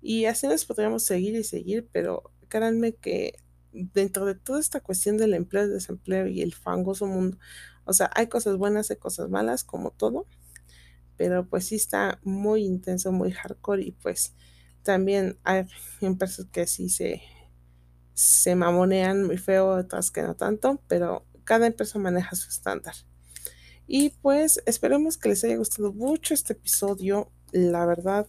Y 0.00 0.26
así 0.26 0.46
nos 0.46 0.64
podríamos 0.64 1.02
seguir 1.04 1.34
y 1.34 1.44
seguir, 1.44 1.88
pero 1.92 2.30
créanme 2.48 2.94
que 2.94 3.34
dentro 3.72 4.24
de 4.26 4.34
toda 4.34 4.60
esta 4.60 4.80
cuestión 4.80 5.16
del 5.18 5.34
empleo 5.34 5.66
y 5.66 5.70
desempleo 5.70 6.26
y 6.26 6.42
el 6.42 6.54
fangoso 6.54 7.06
mundo, 7.06 7.38
o 7.84 7.92
sea, 7.92 8.10
hay 8.14 8.28
cosas 8.28 8.56
buenas, 8.56 8.90
hay 8.90 8.96
cosas 8.96 9.30
malas, 9.30 9.64
como 9.64 9.90
todo, 9.90 10.26
pero 11.16 11.46
pues 11.48 11.66
sí 11.66 11.74
está 11.74 12.20
muy 12.22 12.64
intenso, 12.64 13.12
muy 13.12 13.32
hardcore 13.32 13.82
y 13.82 13.92
pues 13.92 14.34
también 14.88 15.38
hay 15.44 15.66
empresas 16.00 16.46
que 16.50 16.66
sí 16.66 16.88
se, 16.88 17.20
se 18.14 18.54
mamonean 18.54 19.22
muy 19.22 19.36
feo, 19.36 19.68
otras 19.68 20.10
que 20.10 20.22
no 20.22 20.34
tanto, 20.34 20.80
pero 20.88 21.26
cada 21.44 21.66
empresa 21.66 21.98
maneja 21.98 22.34
su 22.34 22.48
estándar. 22.48 22.94
Y 23.86 24.10
pues 24.22 24.62
esperemos 24.64 25.18
que 25.18 25.28
les 25.28 25.44
haya 25.44 25.58
gustado 25.58 25.92
mucho 25.92 26.32
este 26.32 26.54
episodio. 26.54 27.30
La 27.52 27.84
verdad, 27.84 28.26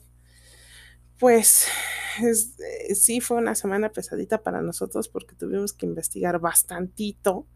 pues 1.18 1.68
es, 2.22 2.60
eh, 2.60 2.94
sí 2.96 3.22
fue 3.22 3.38
una 3.38 3.56
semana 3.56 3.94
pesadita 3.94 4.44
para 4.44 4.62
nosotros 4.62 5.08
porque 5.08 5.36
tuvimos 5.36 5.72
que 5.72 5.86
investigar 5.86 6.40
bastantito. 6.40 7.48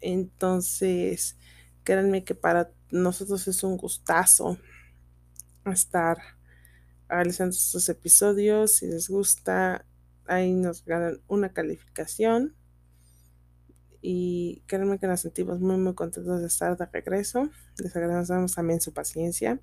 Entonces, 0.00 1.36
créanme 1.84 2.24
que 2.24 2.34
para 2.34 2.72
nosotros 2.90 3.46
es 3.46 3.62
un 3.62 3.76
gustazo 3.76 4.58
estar 5.66 6.18
realizando 7.12 7.54
estos 7.54 7.88
episodios. 7.88 8.76
Si 8.76 8.86
les 8.86 9.08
gusta, 9.08 9.84
ahí 10.26 10.52
nos 10.52 10.84
ganan 10.84 11.20
una 11.28 11.52
calificación. 11.52 12.54
Y 14.00 14.62
créanme 14.66 14.98
que 14.98 15.06
nos 15.06 15.20
sentimos 15.20 15.60
muy, 15.60 15.76
muy 15.76 15.94
contentos 15.94 16.40
de 16.40 16.46
estar 16.46 16.76
de 16.76 16.86
regreso. 16.86 17.48
Les 17.78 17.94
agradecemos 17.94 18.54
también 18.54 18.80
su 18.80 18.92
paciencia. 18.92 19.60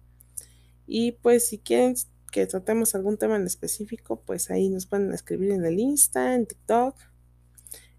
Y 0.85 1.13
pues 1.13 1.47
si 1.47 1.59
quieren 1.59 1.95
que 2.31 2.45
tratemos 2.45 2.95
algún 2.95 3.17
tema 3.17 3.35
en 3.35 3.45
específico, 3.45 4.21
pues 4.21 4.49
ahí 4.49 4.69
nos 4.69 4.85
pueden 4.85 5.13
escribir 5.13 5.51
en 5.51 5.65
el 5.65 5.79
Insta, 5.79 6.35
en 6.35 6.45
TikTok. 6.45 6.95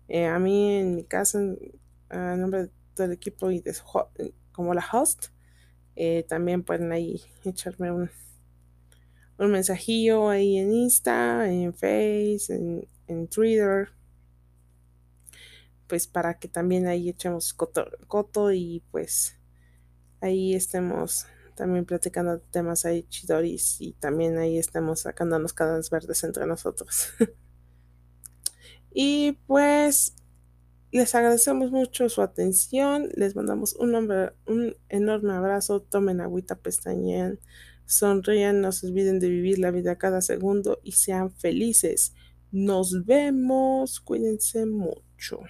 Eh, 0.09 0.27
a 0.27 0.39
mí, 0.39 0.75
en 0.77 0.97
mi 0.97 1.05
caso, 1.05 1.39
a 2.09 2.37
nombre 2.37 2.65
de 2.65 2.71
todo 2.95 3.07
el 3.07 3.13
equipo 3.13 3.51
y 3.51 3.61
de 3.61 3.75
como 4.53 4.75
la 4.75 4.85
host, 4.93 5.27
eh, 5.95 6.25
también 6.29 6.63
pueden 6.63 6.91
ahí 6.93 7.23
echarme 7.45 7.93
un, 7.93 8.11
un 9.41 9.53
mensajillo 9.53 10.29
ahí 10.29 10.59
en 10.59 10.73
Insta, 10.73 11.51
en 11.51 11.73
Face, 11.73 12.47
en, 12.51 12.87
en 13.07 13.27
Twitter, 13.27 13.89
pues 15.91 16.07
para 16.07 16.39
que 16.39 16.49
también 16.49 16.87
ahí 16.87 17.09
echemos 17.09 17.53
coto, 17.53 18.53
y 18.53 18.83
pues 18.91 19.37
ahí 20.21 20.55
estemos 20.55 21.27
también 21.57 21.85
platicando 21.85 22.39
temas 22.39 22.85
ahí 22.85 23.03
chidoris 23.09 23.81
y 23.81 23.93
también 23.95 24.39
ahí 24.39 24.57
estamos 24.57 25.01
sacándonos 25.01 25.53
cadenas 25.53 25.91
verdes 25.91 26.23
entre 26.23 26.47
nosotros. 26.47 27.09
y 28.93 29.33
pues 29.47 30.15
les 30.93 31.15
agradecemos 31.15 31.71
mucho 31.71 32.09
su 32.09 32.23
atención, 32.23 33.09
les 33.15 33.35
mandamos 33.35 33.75
un, 33.75 33.93
nombre, 33.93 34.33
un 34.47 34.77
enorme 34.89 35.33
abrazo, 35.33 35.81
tomen 35.81 36.21
agüita, 36.21 36.57
pestañean, 36.57 37.41
Sonrían, 37.91 38.61
no 38.61 38.71
se 38.71 38.87
olviden 38.87 39.19
de 39.19 39.29
vivir 39.29 39.59
la 39.59 39.73
vida 39.73 39.99
cada 39.99 40.21
segundo 40.21 40.79
y 40.85 40.93
sean 40.93 41.33
felices. 41.33 42.15
Nos 42.53 43.05
vemos, 43.05 44.01
cuídense 44.01 44.65
mucho. 44.65 45.41